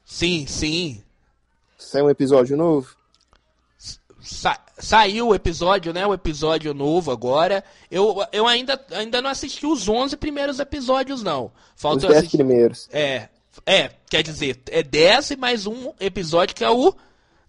[0.06, 1.04] Sim, sim.
[1.78, 2.96] Sai um episódio novo?
[4.22, 6.06] Sa- saiu o episódio, né?
[6.06, 7.64] O episódio novo agora.
[7.90, 11.46] Eu, eu ainda, ainda não assisti os 11 primeiros episódios, não.
[11.46, 12.38] Os Falta eu 10 assistir.
[12.38, 12.88] primeiros.
[12.92, 13.30] É,
[13.66, 16.94] é, quer dizer, é 10 e mais um episódio que é o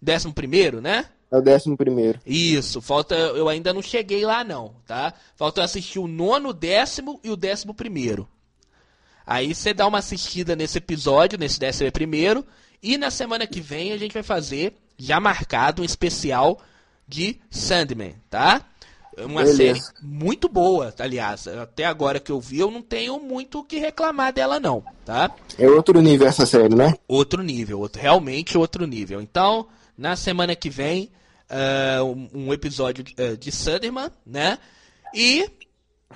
[0.06, 1.06] 11 primeiro, né?
[1.30, 2.20] É o décimo primeiro.
[2.26, 3.14] Isso, falta.
[3.14, 5.14] Eu ainda não cheguei lá, não, tá?
[5.34, 8.28] Falta eu assistir o nono, o décimo e o décimo primeiro.
[9.26, 12.44] Aí você dá uma assistida nesse episódio, nesse décimo primeiro.
[12.82, 16.60] E na semana que vem a gente vai fazer, já marcado, um especial
[17.08, 18.66] de Sandman, tá?
[19.16, 19.56] Uma Beleza.
[19.56, 21.46] série muito boa, aliás.
[21.46, 25.30] Até agora que eu vi, eu não tenho muito o que reclamar dela, não, tá?
[25.58, 26.94] É outro nível essa série, né?
[27.06, 29.20] outro nível, outro, realmente outro nível.
[29.20, 31.10] Então, na semana que vem,
[31.48, 34.58] ah, um, episódio ah, de Sunderman, né?
[35.14, 35.50] E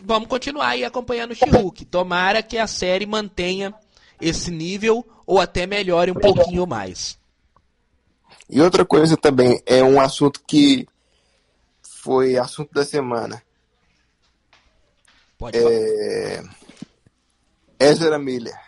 [0.02, 1.84] vamos continuar aí acompanhando o She-Hulk.
[1.84, 3.74] Tomara que a série mantenha
[4.20, 7.18] esse nível ou até melhore um pouquinho mais.
[8.48, 10.86] E outra coisa também, é um assunto que
[11.82, 13.42] foi assunto da semana.
[15.36, 15.70] Pode falar.
[15.72, 16.42] É...
[17.78, 18.58] Ezra Miller.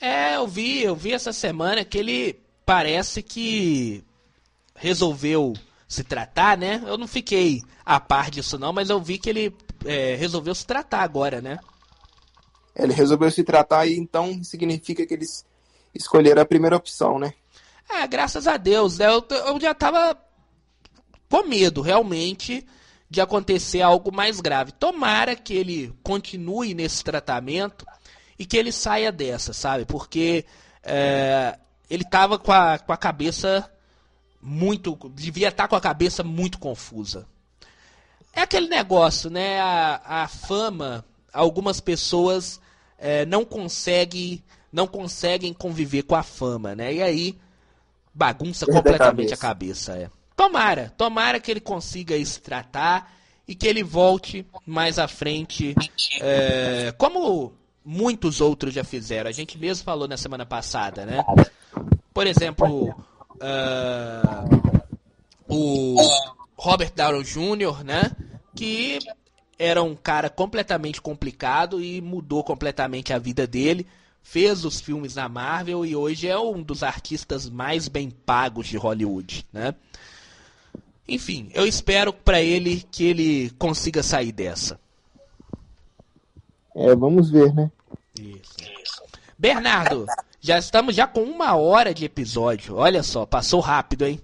[0.00, 4.04] É, eu vi, eu vi essa semana que ele parece que
[4.76, 5.54] resolveu
[5.88, 6.82] se tratar, né?
[6.86, 10.66] Eu não fiquei a par disso não, mas eu vi que ele é, resolveu se
[10.66, 11.58] tratar agora, né?
[12.74, 15.44] Ele resolveu se tratar e então significa que eles
[15.94, 17.32] escolheram a primeira opção, né?
[17.88, 19.06] É, graças a Deus, né?
[19.06, 20.18] Eu, eu já tava
[21.30, 22.66] com medo, realmente,
[23.08, 24.72] de acontecer algo mais grave.
[24.72, 27.86] Tomara que ele continue nesse tratamento
[28.38, 29.84] e que ele saia dessa, sabe?
[29.84, 30.44] Porque
[30.82, 31.58] é,
[31.88, 33.70] ele tava com a, com a cabeça
[34.46, 34.96] muito.
[35.12, 37.26] Devia estar com a cabeça muito confusa.
[38.32, 39.60] É aquele negócio, né?
[39.60, 42.60] A, a fama, algumas pessoas
[42.96, 44.42] é, não conseguem
[44.72, 46.92] não conseguem conviver com a fama, né?
[46.94, 47.38] E aí
[48.14, 49.96] bagunça completamente a cabeça.
[49.96, 50.10] É.
[50.36, 53.12] Tomara, tomara que ele consiga se tratar
[53.48, 55.74] e que ele volte mais à frente,
[56.20, 59.30] é, como muitos outros já fizeram.
[59.30, 61.24] A gente mesmo falou na semana passada, né?
[62.12, 62.94] Por exemplo,
[63.36, 64.72] uh,
[65.48, 65.96] o
[66.56, 68.10] Robert Downey Jr., né?
[68.54, 68.98] Que
[69.58, 73.86] era um cara completamente complicado e mudou completamente a vida dele.
[74.22, 78.76] Fez os filmes na Marvel e hoje é um dos artistas mais bem pagos de
[78.76, 79.74] Hollywood, né?
[81.08, 84.80] Enfim, eu espero para ele que ele consiga sair dessa.
[86.74, 87.70] É, vamos ver, né?
[88.18, 88.56] Isso.
[89.38, 90.06] Bernardo,
[90.46, 92.76] já estamos já com uma hora de episódio.
[92.76, 94.20] Olha só, passou rápido, hein?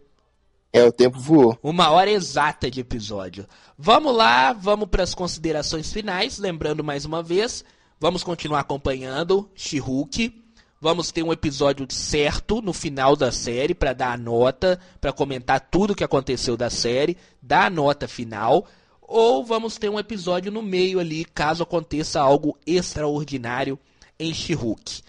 [0.72, 1.58] É, o tempo voou.
[1.60, 3.44] Uma hora exata de episódio.
[3.76, 6.38] Vamos lá, vamos para as considerações finais.
[6.38, 7.64] Lembrando mais uma vez,
[7.98, 10.40] vamos continuar acompanhando She-Hulk.
[10.80, 15.58] Vamos ter um episódio certo no final da série para dar a nota, para comentar
[15.58, 18.64] tudo o que aconteceu da série, dar a nota final.
[19.00, 23.76] Ou vamos ter um episódio no meio ali, caso aconteça algo extraordinário
[24.20, 25.02] em She-Hulk.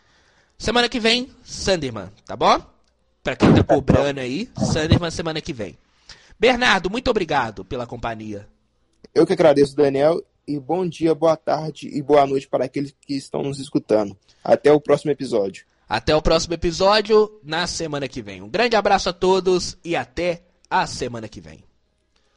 [0.64, 2.57] Semana que vem, Sanderman, tá bom?
[3.22, 5.78] Para quem tá cobrando aí, Sanderman semana que vem.
[6.39, 8.47] Bernardo, muito obrigado pela companhia.
[9.14, 13.14] Eu que agradeço, Daniel, e bom dia, boa tarde e boa noite para aqueles que
[13.14, 14.16] estão nos escutando.
[14.41, 15.66] Até o próximo episódio.
[15.89, 18.41] Até o próximo episódio na semana que vem.
[18.41, 21.61] Um grande abraço a todos e até a semana que vem.